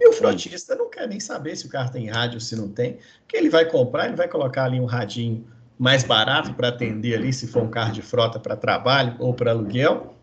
e 0.00 0.08
o 0.08 0.12
frotista 0.12 0.74
não 0.74 0.90
quer 0.90 1.06
nem 1.06 1.20
saber 1.20 1.56
se 1.56 1.66
o 1.66 1.68
carro 1.68 1.92
tem 1.92 2.08
rádio 2.08 2.34
ou 2.36 2.40
se 2.40 2.56
não 2.56 2.68
tem, 2.68 2.98
porque 3.22 3.36
ele 3.36 3.50
vai 3.50 3.64
comprar, 3.64 4.06
ele 4.06 4.16
vai 4.16 4.28
colocar 4.28 4.64
ali 4.64 4.80
um 4.80 4.84
radinho 4.84 5.44
mais 5.78 6.04
barato 6.04 6.54
para 6.54 6.68
atender 6.68 7.16
ali, 7.16 7.32
se 7.32 7.46
for 7.46 7.62
um 7.62 7.68
carro 7.68 7.92
de 7.92 8.02
frota 8.02 8.38
para 8.38 8.56
trabalho 8.56 9.16
ou 9.18 9.34
para 9.34 9.50
aluguel, 9.50 10.14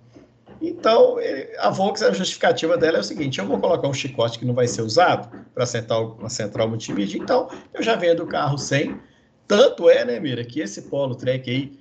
então, 0.62 1.18
é, 1.20 1.56
a 1.60 1.70
Volkswagen, 1.70 2.16
a 2.16 2.18
justificativa 2.18 2.78
dela 2.78 2.98
é 2.98 3.00
o 3.02 3.04
seguinte: 3.04 3.40
eu 3.40 3.46
vou 3.46 3.60
colocar 3.60 3.88
um 3.88 3.94
chicote 3.94 4.40
que 4.40 4.46
não 4.46 4.54
vai 4.54 4.68
ser 4.68 4.82
usado 4.82 5.30
para 5.54 5.66
central, 5.66 6.18
uma 6.20 6.30
central 6.30 6.68
multimídia, 6.68 7.18
então 7.18 7.50
eu 7.74 7.82
já 7.82 7.96
vendo 7.96 8.24
o 8.24 8.28
carro 8.28 8.58
sem. 8.58 9.00
Tanto 9.48 9.90
é, 9.90 10.06
né, 10.06 10.20
Mira, 10.20 10.44
que 10.44 10.60
esse 10.60 10.84
Polo 10.84 11.16
Trek 11.16 11.50
aí 11.50 11.80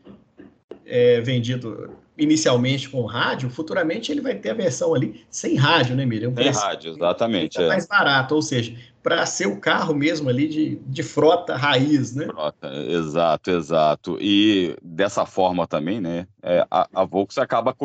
é 0.86 1.20
vendido 1.20 1.90
inicialmente 2.16 2.88
com 2.88 3.04
rádio, 3.04 3.48
futuramente 3.48 4.10
ele 4.10 4.20
vai 4.20 4.34
ter 4.34 4.50
a 4.50 4.54
versão 4.54 4.92
ali 4.94 5.24
sem 5.30 5.54
rádio, 5.54 5.94
né, 5.94 6.04
Miriam? 6.04 6.30
Um 6.30 6.36
sem 6.36 6.50
rádio, 6.50 6.92
exatamente. 6.92 7.62
É. 7.62 7.68
mais 7.68 7.86
barato, 7.86 8.34
ou 8.34 8.42
seja, 8.42 8.74
para 9.02 9.24
ser 9.26 9.46
o 9.46 9.58
carro 9.58 9.94
mesmo 9.94 10.28
ali 10.28 10.48
de, 10.48 10.76
de 10.76 11.02
frota 11.02 11.56
raiz, 11.56 12.14
né? 12.14 12.26
Frota, 12.26 12.68
exato, 12.68 13.50
exato. 13.50 14.18
E 14.20 14.76
dessa 14.82 15.24
forma 15.24 15.66
também, 15.66 16.00
né, 16.00 16.26
é, 16.42 16.66
a, 16.70 16.88
a 16.92 17.04
Volkswagen 17.04 17.44
acaba 17.44 17.76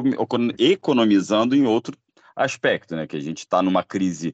economizando 0.58 1.56
em 1.56 1.66
outro 1.66 1.98
aspecto, 2.36 2.96
né, 2.96 3.06
que 3.06 3.16
a 3.16 3.20
gente 3.20 3.40
está 3.40 3.62
numa 3.62 3.84
crise 3.84 4.34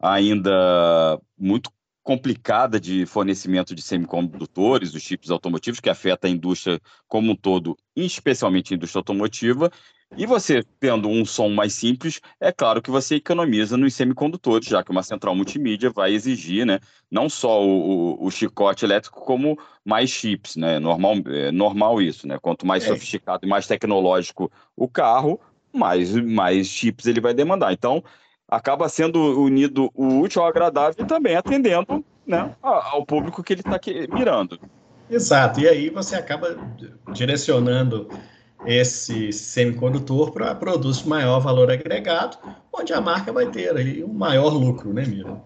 ainda 0.00 1.20
muito 1.38 1.70
complicada 2.02 2.78
de 2.78 3.06
fornecimento 3.06 3.74
de 3.74 3.80
semicondutores, 3.80 4.92
dos 4.92 5.02
chips 5.02 5.30
automotivos, 5.30 5.80
que 5.80 5.88
afeta 5.88 6.26
a 6.26 6.30
indústria 6.30 6.78
como 7.08 7.32
um 7.32 7.36
todo, 7.36 7.76
especialmente 7.96 8.72
a 8.72 8.76
indústria 8.76 9.00
automotiva. 9.00 9.70
E 10.16 10.26
você, 10.26 10.62
tendo 10.78 11.08
um 11.08 11.24
som 11.24 11.48
mais 11.48 11.74
simples, 11.74 12.20
é 12.40 12.52
claro 12.52 12.80
que 12.80 12.90
você 12.90 13.16
economiza 13.16 13.76
nos 13.76 13.94
semicondutores, 13.94 14.68
já 14.68 14.82
que 14.82 14.90
uma 14.90 15.02
central 15.02 15.34
multimídia 15.34 15.90
vai 15.90 16.12
exigir 16.12 16.64
né, 16.64 16.78
não 17.10 17.28
só 17.28 17.64
o, 17.64 18.20
o, 18.20 18.26
o 18.26 18.30
chicote 18.30 18.84
elétrico, 18.84 19.20
como 19.20 19.58
mais 19.84 20.10
chips. 20.10 20.54
Né? 20.54 20.78
Normal, 20.78 21.14
é 21.26 21.50
normal 21.50 22.00
isso. 22.00 22.28
Né? 22.28 22.38
Quanto 22.40 22.66
mais 22.66 22.84
é. 22.84 22.88
sofisticado 22.88 23.44
e 23.44 23.48
mais 23.48 23.66
tecnológico 23.66 24.50
o 24.76 24.88
carro, 24.88 25.40
mais, 25.72 26.14
mais 26.14 26.68
chips 26.68 27.06
ele 27.06 27.20
vai 27.20 27.34
demandar. 27.34 27.72
Então, 27.72 28.02
acaba 28.48 28.88
sendo 28.88 29.40
unido 29.40 29.90
o 29.94 30.20
útil 30.20 30.42
ao 30.42 30.48
agradável 30.48 31.04
e 31.04 31.08
também 31.08 31.34
atendendo 31.34 32.04
né, 32.24 32.54
ao 32.62 33.04
público 33.04 33.42
que 33.42 33.52
ele 33.52 33.62
está 33.62 33.80
mirando. 34.14 34.60
Exato, 35.10 35.60
e 35.60 35.68
aí 35.68 35.90
você 35.90 36.16
acaba 36.16 36.56
direcionando 37.12 38.08
esse 38.66 39.32
semicondutor 39.32 40.32
para 40.32 40.54
produtos 40.54 41.02
de 41.02 41.08
maior 41.08 41.40
valor 41.40 41.70
agregado, 41.70 42.36
onde 42.72 42.92
a 42.92 43.00
marca 43.00 43.32
vai 43.32 43.46
ter 43.46 43.76
aí 43.76 44.02
um 44.02 44.12
maior 44.12 44.52
lucro, 44.52 44.92
né, 44.92 45.04
Mira? 45.06 45.40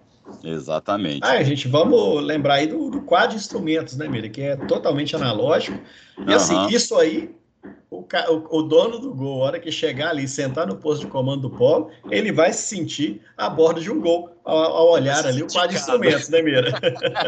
Exatamente. 0.45 1.21
Ah, 1.23 1.43
gente, 1.43 1.69
vamos 1.69 2.23
lembrar 2.23 2.55
aí 2.55 2.67
do, 2.67 2.91
do 2.91 3.01
quadro 3.03 3.31
de 3.31 3.37
instrumentos, 3.37 3.97
né, 3.97 4.09
Mira? 4.09 4.29
Que 4.29 4.43
é 4.43 4.57
totalmente 4.57 5.17
analógico. 5.17 5.79
E 6.27 6.33
assim, 6.33 6.55
uhum. 6.55 6.69
isso 6.69 6.97
aí, 6.97 7.35
o, 8.29 8.59
o, 8.59 8.63
dono 8.63 8.99
do 8.99 9.15
gol, 9.15 9.43
a 9.43 9.47
hora 9.47 9.61
que 9.61 9.71
chegar 9.71 10.11
ali, 10.11 10.27
sentar 10.27 10.67
no 10.67 10.77
posto 10.77 11.05
de 11.05 11.11
comando 11.11 11.43
do 11.43 11.51
polo, 11.51 11.91
ele 12.11 12.33
vai 12.33 12.53
se 12.53 12.63
sentir 12.63 13.21
a 13.37 13.49
bordo 13.49 13.81
de 13.81 13.91
um 13.91 14.01
gol 14.01 14.31
ao, 14.45 14.59
ao 14.59 14.89
olhar 14.91 15.27
ali 15.27 15.43
o 15.43 15.47
quadro 15.47 15.71
de 15.71 15.77
instrumentos, 15.77 16.29
né, 16.29 16.43
Mira? 16.43 16.73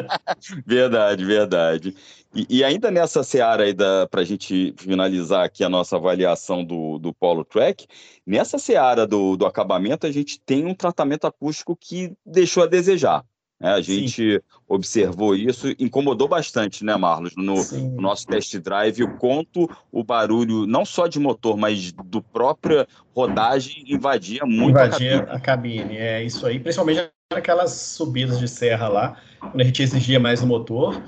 verdade, 0.67 1.25
verdade. 1.25 1.97
E, 2.35 2.47
e, 2.49 2.65
ainda 2.65 2.91
nessa 2.91 3.23
seara 3.23 3.65
aí, 3.65 3.75
para 3.75 4.21
a 4.21 4.25
gente 4.25 4.73
finalizar 4.79 5.45
aqui 5.45 5.65
a 5.65 5.69
nossa 5.69 5.97
avaliação 5.97 6.65
do, 6.65 6.99
do 6.99 7.13
Polo 7.13 7.45
Track, 7.45 7.87
nessa 8.25 8.59
seara 8.59 9.07
do, 9.07 9.37
do 9.37 9.45
acabamento, 9.45 10.07
a 10.07 10.13
gente 10.13 10.41
tem 10.41 10.65
um 10.65 10.75
tratamento 10.75 11.27
acústico 11.27 11.77
que 11.77 12.13
deixou 12.25 12.63
a 12.63 12.67
desejar. 12.67 13.25
Né? 13.61 13.71
A 13.73 13.81
gente 13.81 14.35
Sim. 14.35 14.41
observou 14.67 15.35
isso, 15.35 15.75
incomodou 15.79 16.27
bastante, 16.27 16.85
né, 16.85 16.97
Marlos, 16.97 17.35
no, 17.37 17.55
no, 17.55 18.01
nosso 18.01 18.27
test 18.27 18.57
drive, 18.59 19.03
o 19.03 19.17
quanto 19.19 19.69
o 19.93 20.03
barulho, 20.03 20.67
não 20.67 20.85
só 20.85 21.07
de 21.07 21.21
motor, 21.21 21.57
mas 21.57 21.93
do 21.93 22.23
própria 22.23 22.87
rodagem, 23.15 23.85
invadia 23.87 24.45
muito 24.47 24.71
invadia 24.71 25.17
a 25.17 25.19
cabine. 25.19 25.37
a 25.37 25.41
cabine. 25.41 25.97
É 25.97 26.25
isso 26.25 26.47
aí, 26.47 26.59
principalmente 26.59 27.09
naquelas 27.33 27.73
subidas 27.73 28.39
de 28.39 28.49
serra 28.49 28.89
lá, 28.89 29.17
quando 29.39 29.61
a 29.61 29.65
gente 29.65 29.83
exigia 29.83 30.19
mais 30.19 30.41
no 30.41 30.47
motor 30.47 31.01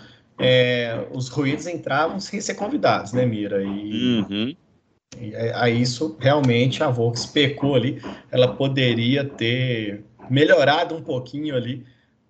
é, 0.42 1.06
os 1.12 1.28
ruídos 1.28 1.66
entravam 1.66 2.18
sem 2.18 2.40
ser 2.40 2.54
convidados, 2.54 3.12
né, 3.12 3.24
Mira? 3.24 3.62
E, 3.62 4.20
uhum. 4.20 4.56
e 5.20 5.34
a 5.36 5.68
isso 5.70 6.16
realmente 6.18 6.82
a 6.82 6.90
Volks 6.90 7.26
pecou 7.26 7.76
ali. 7.76 8.02
Ela 8.30 8.54
poderia 8.54 9.24
ter 9.24 10.04
melhorado 10.28 10.94
um 10.94 11.02
pouquinho 11.02 11.54
ali 11.54 11.84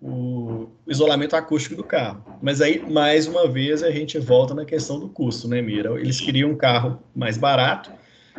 o 0.05 0.67
isolamento 0.85 1.33
acústico 1.33 1.75
do 1.75 1.83
carro. 1.83 2.21
Mas 2.41 2.59
aí, 2.59 2.83
mais 2.91 3.25
uma 3.25 3.47
vez, 3.47 3.81
a 3.81 3.89
gente 3.89 4.19
volta 4.19 4.53
na 4.53 4.65
questão 4.65 4.99
do 4.99 5.07
custo, 5.07 5.47
né, 5.47 5.61
Mira? 5.61 5.91
Eles 5.99 6.19
queriam 6.19 6.51
um 6.51 6.57
carro 6.57 6.99
mais 7.15 7.37
barato. 7.37 7.89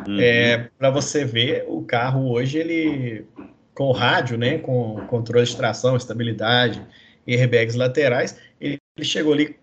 Uhum. 0.07 0.19
É, 0.19 0.69
Para 0.77 0.91
você 0.91 1.25
ver, 1.25 1.65
o 1.67 1.81
carro 1.81 2.29
hoje, 2.31 2.59
ele 2.59 3.25
com 3.73 3.91
rádio, 3.91 4.37
né, 4.37 4.59
com 4.59 5.01
controle 5.07 5.45
de 5.45 5.57
tração, 5.57 5.97
estabilidade, 5.97 6.81
airbags 7.27 7.75
laterais, 7.75 8.37
ele 8.61 8.79
chegou 9.01 9.33
ali 9.33 9.57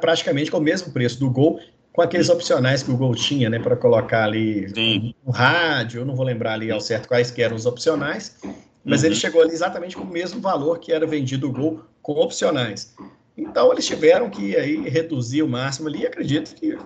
praticamente 0.00 0.50
com 0.50 0.56
o 0.56 0.60
mesmo 0.60 0.90
preço 0.92 1.20
do 1.20 1.28
Gol, 1.28 1.60
com 1.92 2.00
aqueles 2.00 2.30
opcionais 2.30 2.82
que 2.82 2.90
o 2.90 2.96
Gol 2.96 3.14
tinha, 3.14 3.50
né, 3.50 3.58
para 3.58 3.76
colocar 3.76 4.24
ali 4.24 4.70
Sim. 4.70 5.14
um 5.26 5.30
rádio, 5.30 6.00
eu 6.00 6.04
não 6.06 6.16
vou 6.16 6.24
lembrar 6.24 6.54
ali 6.54 6.70
ao 6.70 6.80
certo 6.80 7.08
quais 7.08 7.30
que 7.30 7.42
eram 7.42 7.54
os 7.54 7.66
opcionais, 7.66 8.38
mas 8.84 9.00
uhum. 9.00 9.06
ele 9.06 9.14
chegou 9.14 9.42
ali 9.42 9.52
exatamente 9.52 9.96
com 9.96 10.02
o 10.02 10.10
mesmo 10.10 10.40
valor 10.40 10.78
que 10.78 10.92
era 10.92 11.06
vendido 11.06 11.48
o 11.48 11.52
Gol 11.52 11.84
com 12.00 12.12
opcionais. 12.14 12.94
Então 13.36 13.72
eles 13.72 13.86
tiveram 13.86 14.28
que 14.28 14.56
aí 14.56 14.88
reduzir 14.88 15.42
o 15.42 15.48
máximo 15.48 15.88
ali, 15.88 16.06
acredito 16.06 16.54
que 16.54 16.78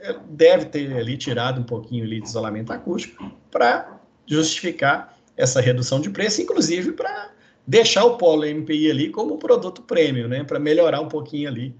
é, 0.00 0.16
deve 0.28 0.66
ter 0.66 0.92
ali 0.96 1.16
tirado 1.16 1.60
um 1.60 1.64
pouquinho 1.64 2.04
ali 2.04 2.20
de 2.20 2.28
isolamento 2.28 2.72
acústico 2.72 3.30
para 3.50 4.00
justificar 4.26 5.16
essa 5.36 5.60
redução 5.60 6.00
de 6.00 6.10
preço, 6.10 6.42
inclusive 6.42 6.92
para 6.92 7.30
deixar 7.66 8.04
o 8.04 8.16
Polo 8.16 8.44
MPI 8.44 8.90
ali 8.90 9.10
como 9.10 9.38
produto 9.38 9.82
prêmio, 9.82 10.26
né, 10.26 10.42
para 10.42 10.58
melhorar 10.58 11.00
um 11.00 11.08
pouquinho 11.08 11.48
ali 11.48 11.74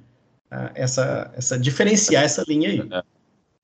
essa, 0.74 1.30
essa 1.34 1.58
diferenciar 1.58 2.24
essa 2.24 2.44
linha 2.46 2.70
aí. 2.70 2.88
É. 2.90 3.02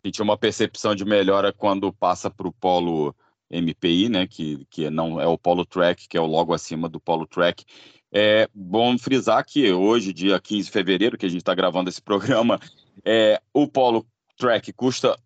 E 0.05 0.11
tinha 0.11 0.25
uma 0.25 0.37
percepção 0.37 0.95
de 0.95 1.05
melhora 1.05 1.53
quando 1.53 1.91
passa 1.93 2.31
para 2.31 2.47
o 2.47 2.53
polo 2.53 3.15
MPI, 3.51 4.09
né, 4.09 4.27
que, 4.27 4.65
que 4.71 4.91
não 4.91 5.21
é 5.21 5.27
o 5.27 5.39
polo 5.39 5.65
track, 5.65 6.09
que 6.09 6.17
é 6.17 6.21
o 6.21 6.27
logo 6.27 6.53
acima 6.53 6.89
do 6.89 7.01
polo 7.01 7.27
track. 7.27 7.65
É 8.13 8.49
bom 8.55 8.97
frisar 8.97 9.45
que 9.45 9.73
hoje, 9.73 10.13
dia 10.13 10.41
15 10.41 10.67
de 10.67 10.71
fevereiro, 10.71 11.19
que 11.19 11.27
a 11.27 11.29
gente 11.29 11.41
está 11.41 11.55
gravando 11.55 11.91
esse 11.91 12.01
programa, 12.03 12.61
é, 13.05 13.41
o 13.53 13.67
polo 13.67 14.07
track 14.37 14.73
custa 14.73 15.17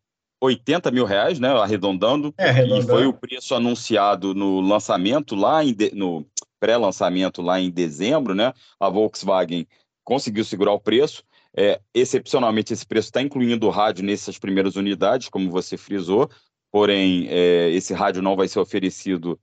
80 0.41 0.91
mil 0.91 1.05
reais, 1.05 1.39
né, 1.39 1.49
arredondando, 1.49 2.33
é, 2.39 2.51
arredondando. 2.51 2.85
e 2.85 2.87
foi 2.87 3.07
o 3.07 3.13
preço 3.13 3.55
anunciado 3.55 4.35
no 4.35 4.61
lançamento 4.61 5.35
lá 5.35 5.65
em 5.65 5.75
de, 5.75 5.93
no 5.95 6.27
pré-lançamento 6.61 7.43
lá 7.43 7.61
em 7.61 7.71
dezembro, 7.71 8.35
né? 8.35 8.53
A 8.81 8.89
Volkswagen 8.89 9.67
conseguiu 10.05 10.45
segurar 10.45 10.73
o 10.73 10.81
preço. 10.81 11.23
É, 11.57 11.81
excepcionalmente, 11.95 12.73
esse 12.73 12.87
preço 12.87 13.09
está 13.09 13.23
incluindo 13.23 13.67
o 13.67 13.71
rádio 13.71 14.05
nessas 14.05 14.39
primeiras 14.39 14.77
unidades, 14.77 15.29
como 15.29 15.51
você 15.51 15.77
frisou, 15.77 16.31
porém, 16.71 17.27
é, 17.29 17.71
esse 17.71 17.93
rádio 17.95 18.23
não 18.23 18.37
vai 18.37 18.49
ser 18.49 18.61
oferecido 18.61 19.39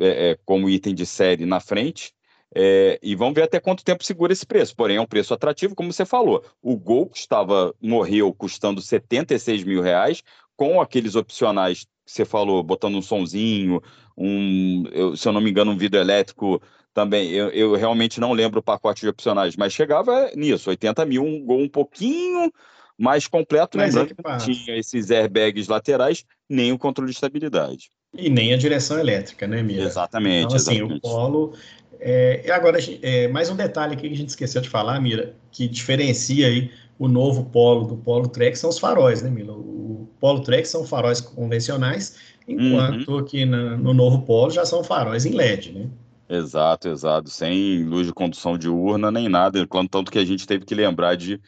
é, 0.00 0.30
é 0.30 0.38
como 0.44 0.68
item 0.68 0.94
de 0.94 1.06
série 1.06 1.46
na 1.46 1.60
frente. 1.60 2.12
É, 2.56 3.00
e 3.02 3.16
vamos 3.16 3.34
ver 3.34 3.42
até 3.42 3.58
quanto 3.58 3.84
tempo 3.84 4.04
segura 4.04 4.32
esse 4.32 4.46
preço. 4.46 4.76
Porém, 4.76 4.96
é 4.96 5.00
um 5.00 5.06
preço 5.06 5.34
atrativo, 5.34 5.74
como 5.74 5.92
você 5.92 6.04
falou. 6.04 6.44
O 6.62 6.76
Gol 6.76 7.10
estava 7.12 7.74
morreu 7.80 8.32
custando 8.32 8.80
76 8.80 9.64
mil 9.64 9.82
reais, 9.82 10.22
com 10.56 10.80
aqueles 10.80 11.16
opcionais 11.16 11.84
que 11.84 12.12
você 12.12 12.24
falou, 12.24 12.62
botando 12.62 12.96
um 12.96 13.02
sonzinho, 13.02 13.82
um, 14.16 14.84
eu, 14.92 15.16
se 15.16 15.26
eu 15.26 15.32
não 15.32 15.40
me 15.40 15.50
engano, 15.50 15.72
um 15.72 15.76
vidro 15.76 15.98
elétrico 15.98 16.60
também, 16.92 17.30
eu, 17.32 17.48
eu, 17.50 17.74
realmente 17.74 18.20
não 18.20 18.32
lembro 18.32 18.60
o 18.60 18.62
pacote 18.62 19.00
de 19.00 19.08
opcionais, 19.08 19.56
mas 19.56 19.72
chegava 19.72 20.30
nisso, 20.36 20.70
80 20.70 21.04
mil, 21.04 21.24
um 21.24 21.44
gol 21.44 21.60
um 21.60 21.68
pouquinho 21.68 22.52
mais 22.98 23.26
completo, 23.26 23.76
mas 23.76 23.94
lembrando 23.94 24.14
que 24.14 24.22
não 24.22 24.38
tinha 24.38 24.76
esses 24.76 25.10
airbags 25.10 25.68
laterais, 25.68 26.24
nem 26.48 26.72
o 26.72 26.78
controle 26.78 27.10
de 27.10 27.16
estabilidade. 27.16 27.90
E 28.16 28.30
nem 28.30 28.52
a 28.52 28.56
direção 28.56 28.98
elétrica, 28.98 29.46
né, 29.46 29.62
Mira? 29.62 29.82
Exatamente. 29.82 30.46
Então, 30.46 30.56
assim, 30.56 30.76
exatamente. 30.76 30.98
o 30.98 31.00
Polo... 31.00 31.52
É, 32.00 32.44
agora, 32.50 32.78
é, 33.02 33.28
mais 33.28 33.48
um 33.48 33.56
detalhe 33.56 33.94
aqui 33.94 34.08
que 34.08 34.14
a 34.14 34.16
gente 34.16 34.28
esqueceu 34.28 34.60
de 34.60 34.68
falar, 34.68 35.00
Mira, 35.00 35.34
que 35.50 35.66
diferencia 35.66 36.46
aí 36.46 36.70
o 36.98 37.08
novo 37.08 37.44
Polo 37.46 37.86
do 37.86 37.96
Polo 37.96 38.28
Trek 38.28 38.56
são 38.58 38.70
os 38.70 38.78
faróis, 38.78 39.22
né, 39.22 39.30
Mila? 39.30 39.54
O 39.54 40.08
Polo 40.20 40.40
Trek 40.40 40.66
são 40.68 40.84
faróis 40.84 41.20
convencionais, 41.20 42.16
enquanto 42.46 43.08
uhum. 43.08 43.24
que 43.24 43.44
na, 43.44 43.76
no 43.76 43.94
novo 43.94 44.22
Polo 44.22 44.50
já 44.50 44.64
são 44.64 44.84
faróis 44.84 45.24
em 45.24 45.32
LED, 45.32 45.72
né? 45.72 45.86
Exato, 46.28 46.88
exato. 46.88 47.30
Sem 47.30 47.84
luz 47.84 48.06
de 48.06 48.12
condução 48.12 48.56
diurna 48.56 49.10
nem 49.10 49.28
nada. 49.28 49.66
Tanto 49.90 50.10
que 50.10 50.18
a 50.18 50.24
gente 50.24 50.46
teve 50.46 50.64
que 50.64 50.74
lembrar 50.74 51.16
de 51.16 51.40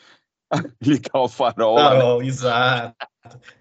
ligar 0.80 1.20
o 1.20 1.28
farol. 1.28 1.76
Farol, 1.76 2.20
né? 2.20 2.26
exato. 2.26 2.96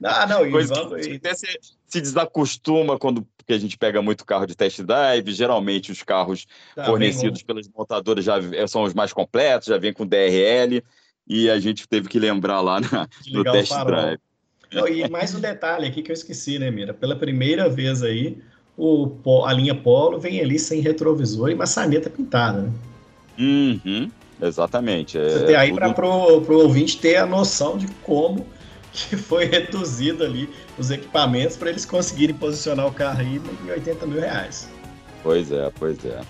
Ah, 0.04 0.28
não, 0.28 0.50
Coisa 0.52 0.76
vamos... 0.76 1.06
que 1.06 1.16
até 1.16 1.34
se, 1.34 1.48
se, 1.88 2.00
desacostuma 2.00 3.00
quando 3.00 3.28
porque 3.46 3.54
a 3.54 3.60
gente 3.60 3.78
pega 3.78 4.02
muito 4.02 4.26
carro 4.26 4.48
de 4.48 4.56
test 4.56 4.82
drive. 4.82 5.32
Geralmente 5.32 5.92
os 5.92 6.02
carros 6.02 6.48
tá, 6.76 6.86
fornecidos 6.86 7.44
pelas 7.44 7.70
montadoras 7.70 8.26
já 8.26 8.40
são 8.68 8.84
os 8.84 8.94
mais 8.94 9.14
completos, 9.14 9.68
já 9.68 9.78
vem 9.78 9.94
com 9.94 10.06
DRL, 10.06 10.84
e 11.28 11.50
a 11.50 11.60
gente 11.60 11.88
teve 11.88 12.10
que 12.10 12.20
lembrar 12.20 12.60
lá 12.62 12.82
na, 12.82 13.08
no 13.32 13.44
test 13.44 13.72
drive. 13.86 14.20
Não, 14.74 14.88
e 14.88 15.08
mais 15.10 15.34
um 15.36 15.40
detalhe 15.40 15.88
aqui 15.88 16.02
que 16.02 16.12
eu 16.12 16.14
esqueci, 16.14 16.58
né, 16.58 16.72
Mira? 16.72 16.94
Pela 16.94 17.16
primeira 17.16 17.70
vez 17.70 18.02
aí, 18.02 18.40
o, 18.76 19.12
a 19.46 19.54
linha 19.54 19.76
Polo 19.76 20.20
vem 20.20 20.42
ali 20.42 20.58
sem 20.58 20.82
retrovisor 20.82 21.50
e 21.50 21.56
maçaneta 21.56 22.10
pintada, 22.10 22.64
né? 22.64 22.72
Uhum, 23.38 24.12
exatamente. 24.42 25.18
É, 25.18 25.30
Você 25.30 25.46
tem 25.46 25.56
aí 25.56 25.70
tudo... 25.70 25.80
para 25.80 25.94
pro, 25.94 26.42
pro 26.42 26.60
ouvinte 26.60 26.98
ter 26.98 27.18
a 27.18 27.26
noção 27.26 27.78
de 27.78 27.88
como 28.04 28.46
que 28.96 29.18
foi 29.18 29.46
reduzido 29.46 30.24
ali 30.24 30.50
os 30.78 30.90
equipamentos 30.90 31.58
para 31.58 31.70
eles 31.70 31.86
conseguirem 31.86 32.36
posicionar 32.36 32.88
o 32.88 32.94
carro 32.94 33.20
aí 33.20 33.42
em 33.66 33.72
80 33.72 34.08
mil 34.08 34.22
reais. 34.22 34.70
Pois 35.22 35.52
é, 35.52 35.72
pois 35.78 36.04
é. 36.06 36.22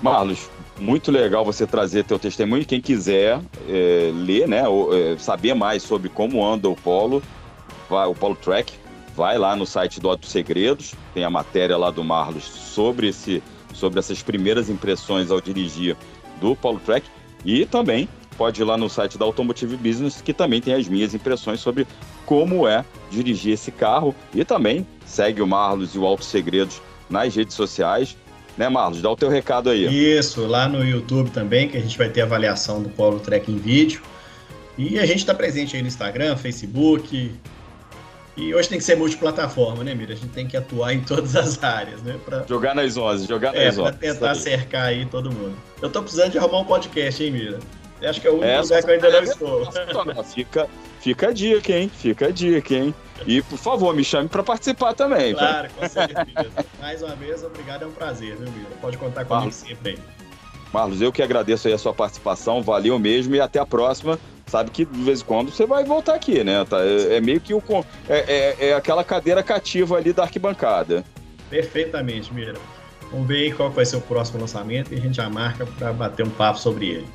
Marlos, 0.00 0.48
muito 0.78 1.10
legal 1.10 1.44
você 1.44 1.66
trazer 1.66 2.04
teu 2.04 2.18
testemunho. 2.18 2.64
Quem 2.64 2.80
quiser 2.80 3.40
é, 3.68 4.10
ler, 4.14 4.46
né, 4.46 4.68
ou, 4.68 4.96
é, 4.96 5.18
saber 5.18 5.54
mais 5.54 5.82
sobre 5.82 6.08
como 6.08 6.44
anda 6.44 6.68
o 6.68 6.76
Polo, 6.76 7.20
vai, 7.90 8.06
o 8.06 8.14
Polo 8.14 8.36
Track, 8.36 8.72
vai 9.16 9.36
lá 9.36 9.56
no 9.56 9.66
site 9.66 9.98
do 9.98 10.08
Auto 10.08 10.26
Segredos, 10.26 10.94
tem 11.12 11.24
a 11.24 11.30
matéria 11.30 11.76
lá 11.76 11.90
do 11.90 12.04
Marlos 12.04 12.44
sobre, 12.44 13.08
esse, 13.08 13.42
sobre 13.74 13.98
essas 13.98 14.22
primeiras 14.22 14.70
impressões 14.70 15.32
ao 15.32 15.40
dirigir 15.40 15.96
do 16.40 16.54
Polo 16.54 16.78
Track 16.78 17.08
e 17.44 17.64
também 17.66 18.08
pode 18.36 18.60
ir 18.60 18.64
lá 18.64 18.76
no 18.76 18.88
site 18.88 19.18
da 19.18 19.24
Automotive 19.24 19.76
Business, 19.76 20.22
que 20.22 20.32
também 20.32 20.60
tem 20.60 20.74
as 20.74 20.88
minhas 20.88 21.12
impressões 21.12 21.60
sobre 21.60 21.86
como 22.24 22.68
é 22.68 22.84
dirigir 23.10 23.54
esse 23.54 23.72
carro 23.72 24.14
e 24.34 24.44
também 24.44 24.86
segue 25.04 25.42
o 25.42 25.46
Marlos 25.46 25.94
e 25.94 25.98
o 25.98 26.06
Auto 26.06 26.24
Segredos 26.24 26.80
nas 27.10 27.34
redes 27.34 27.54
sociais. 27.54 28.16
Né, 28.56 28.68
Marlos? 28.68 29.00
Dá 29.00 29.10
o 29.10 29.16
teu 29.16 29.28
recado 29.28 29.70
aí. 29.70 29.86
Isso, 30.16 30.44
lá 30.46 30.68
no 30.68 30.84
YouTube 30.84 31.30
também, 31.30 31.68
que 31.68 31.76
a 31.76 31.80
gente 31.80 31.96
vai 31.96 32.08
ter 32.08 32.22
avaliação 32.22 32.82
do 32.82 32.88
Polo 32.88 33.20
Track 33.20 33.50
em 33.50 33.56
vídeo. 33.56 34.02
E 34.76 34.98
a 34.98 35.06
gente 35.06 35.18
está 35.18 35.34
presente 35.34 35.76
aí 35.76 35.82
no 35.82 35.88
Instagram, 35.88 36.36
Facebook, 36.36 37.32
e 38.38 38.54
hoje 38.54 38.68
tem 38.68 38.78
que 38.78 38.84
ser 38.84 38.96
multiplataforma, 38.96 39.82
né, 39.82 39.94
Mira? 39.94 40.12
A 40.12 40.16
gente 40.16 40.30
tem 40.30 40.46
que 40.46 40.56
atuar 40.56 40.94
em 40.94 41.00
todas 41.02 41.34
as 41.34 41.62
áreas, 41.62 42.00
né? 42.02 42.16
Pra... 42.24 42.44
Jogar 42.48 42.72
nas 42.72 42.96
11, 42.96 43.26
jogar 43.26 43.52
é, 43.54 43.66
nas 43.66 43.78
11. 43.78 43.90
Pra 43.90 43.92
tentar 43.98 44.34
cercar 44.36 44.86
aí 44.86 45.04
todo 45.06 45.32
mundo. 45.32 45.56
Eu 45.82 45.90
tô 45.90 46.00
precisando 46.02 46.30
de 46.30 46.38
arrumar 46.38 46.60
um 46.60 46.64
podcast, 46.64 47.22
hein, 47.22 47.32
Mira? 47.32 47.58
Eu 48.00 48.10
acho 48.10 48.20
que 48.20 48.28
é 48.28 48.30
o 48.30 48.34
único 48.34 48.46
é, 48.46 48.60
lugar 48.60 48.80
que 48.80 48.90
eu 48.90 48.94
ainda 48.94 49.10
não 49.10 49.22
estou. 49.24 49.68
Fica, 50.22 50.68
fica 51.00 51.28
a 51.28 51.32
dica, 51.32 51.72
hein? 51.72 51.90
Fica 51.92 52.26
a 52.26 52.30
dica, 52.30 52.74
hein? 52.74 52.94
E, 53.26 53.42
por 53.42 53.58
favor, 53.58 53.92
me 53.92 54.04
chame 54.04 54.28
para 54.28 54.44
participar 54.44 54.94
também. 54.94 55.34
Claro, 55.34 55.68
com 55.76 55.88
certeza. 55.88 56.64
Mais 56.80 57.02
uma 57.02 57.16
vez, 57.16 57.42
obrigado, 57.42 57.82
é 57.82 57.86
um 57.86 57.92
prazer, 57.92 58.36
viu, 58.36 58.48
Mira? 58.52 58.70
Pode 58.80 58.96
contar 58.98 59.24
comigo 59.24 59.50
sempre 59.50 59.90
aí. 59.90 59.98
Marlos, 60.72 61.00
eu 61.00 61.10
que 61.10 61.22
agradeço 61.22 61.66
aí 61.66 61.74
a 61.74 61.78
sua 61.78 61.92
participação, 61.92 62.62
valeu 62.62 62.98
mesmo 63.00 63.34
e 63.34 63.40
até 63.40 63.58
a 63.58 63.66
próxima. 63.66 64.16
Sabe 64.48 64.70
que 64.70 64.84
de 64.84 65.02
vez 65.02 65.20
em 65.20 65.24
quando 65.24 65.50
você 65.50 65.66
vai 65.66 65.84
voltar 65.84 66.14
aqui, 66.14 66.42
né? 66.42 66.64
Tá, 66.64 66.78
é, 66.80 67.16
é 67.16 67.20
meio 67.20 67.40
que 67.40 67.52
o, 67.52 67.62
é, 68.08 68.56
é, 68.58 68.68
é 68.68 68.74
aquela 68.74 69.04
cadeira 69.04 69.42
cativa 69.42 69.96
ali 69.96 70.12
da 70.12 70.22
arquibancada. 70.22 71.04
Perfeitamente, 71.50 72.32
Mira. 72.32 72.54
Vamos 73.10 73.26
ver 73.26 73.36
aí 73.36 73.52
qual 73.52 73.70
vai 73.70 73.86
ser 73.86 73.96
o 73.96 74.00
próximo 74.00 74.40
lançamento 74.40 74.92
e 74.92 74.96
a 74.96 75.00
gente 75.00 75.16
já 75.16 75.28
marca 75.30 75.66
para 75.66 75.92
bater 75.92 76.24
um 76.24 76.30
papo 76.30 76.58
sobre 76.58 76.88
ele. 76.88 77.06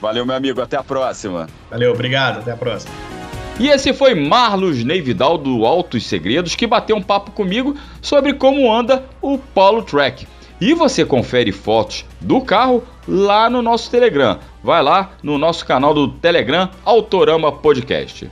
Valeu, 0.00 0.24
meu 0.24 0.34
amigo. 0.34 0.60
Até 0.60 0.76
a 0.76 0.82
próxima. 0.82 1.48
Valeu, 1.70 1.92
obrigado. 1.92 2.40
Até 2.40 2.52
a 2.52 2.56
próxima. 2.56 2.92
E 3.58 3.68
esse 3.68 3.92
foi 3.92 4.14
Marlos 4.14 4.82
Neividal 4.82 5.36
do 5.36 5.66
Altos 5.66 6.06
Segredos 6.06 6.56
que 6.56 6.66
bateu 6.66 6.96
um 6.96 7.02
papo 7.02 7.30
comigo 7.30 7.76
sobre 8.00 8.32
como 8.32 8.72
anda 8.72 9.04
o 9.20 9.36
Polo 9.36 9.82
Track. 9.82 10.26
E 10.60 10.74
você 10.74 11.04
confere 11.04 11.52
fotos 11.52 12.04
do 12.20 12.40
carro 12.42 12.82
lá 13.08 13.48
no 13.48 13.62
nosso 13.62 13.90
Telegram. 13.90 14.38
Vai 14.62 14.82
lá 14.82 15.12
no 15.22 15.38
nosso 15.38 15.64
canal 15.64 15.94
do 15.94 16.08
Telegram 16.08 16.68
Autorama 16.84 17.50
Podcast. 17.50 18.30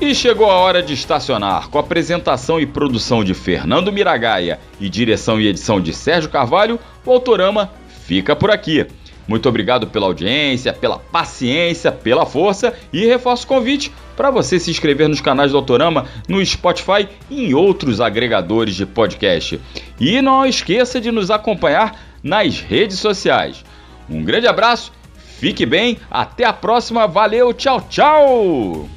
E 0.00 0.14
chegou 0.14 0.50
a 0.50 0.54
hora 0.54 0.82
de 0.82 0.92
estacionar. 0.92 1.68
Com 1.70 1.78
apresentação 1.78 2.60
e 2.60 2.66
produção 2.66 3.24
de 3.24 3.32
Fernando 3.32 3.90
Miragaia 3.90 4.60
e 4.78 4.88
direção 4.88 5.40
e 5.40 5.48
edição 5.48 5.80
de 5.80 5.92
Sérgio 5.92 6.30
Carvalho, 6.30 6.78
o 7.04 7.10
Autorama 7.10 7.70
fica 7.88 8.36
por 8.36 8.50
aqui. 8.50 8.86
Muito 9.28 9.46
obrigado 9.46 9.86
pela 9.86 10.06
audiência, 10.06 10.72
pela 10.72 10.98
paciência, 10.98 11.92
pela 11.92 12.24
força 12.24 12.72
e 12.90 13.04
reforço 13.04 13.44
o 13.44 13.48
convite 13.48 13.92
para 14.16 14.30
você 14.30 14.58
se 14.58 14.70
inscrever 14.70 15.06
nos 15.08 15.20
canais 15.20 15.52
do 15.52 15.58
Autorama 15.58 16.06
no 16.26 16.44
Spotify 16.44 17.06
e 17.30 17.44
em 17.44 17.54
outros 17.54 18.00
agregadores 18.00 18.74
de 18.74 18.86
podcast. 18.86 19.60
E 20.00 20.22
não 20.22 20.46
esqueça 20.46 20.98
de 20.98 21.12
nos 21.12 21.30
acompanhar 21.30 21.94
nas 22.22 22.58
redes 22.58 22.98
sociais. 22.98 23.62
Um 24.08 24.24
grande 24.24 24.46
abraço, 24.46 24.90
fique 25.38 25.66
bem, 25.66 25.98
até 26.10 26.44
a 26.44 26.52
próxima, 26.52 27.06
valeu, 27.06 27.52
tchau, 27.52 27.82
tchau! 27.82 28.88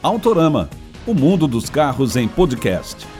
Autorama, 0.00 0.70
o 1.06 1.12
mundo 1.12 1.46
dos 1.46 1.68
carros 1.68 2.16
em 2.16 2.28
podcast. 2.28 3.19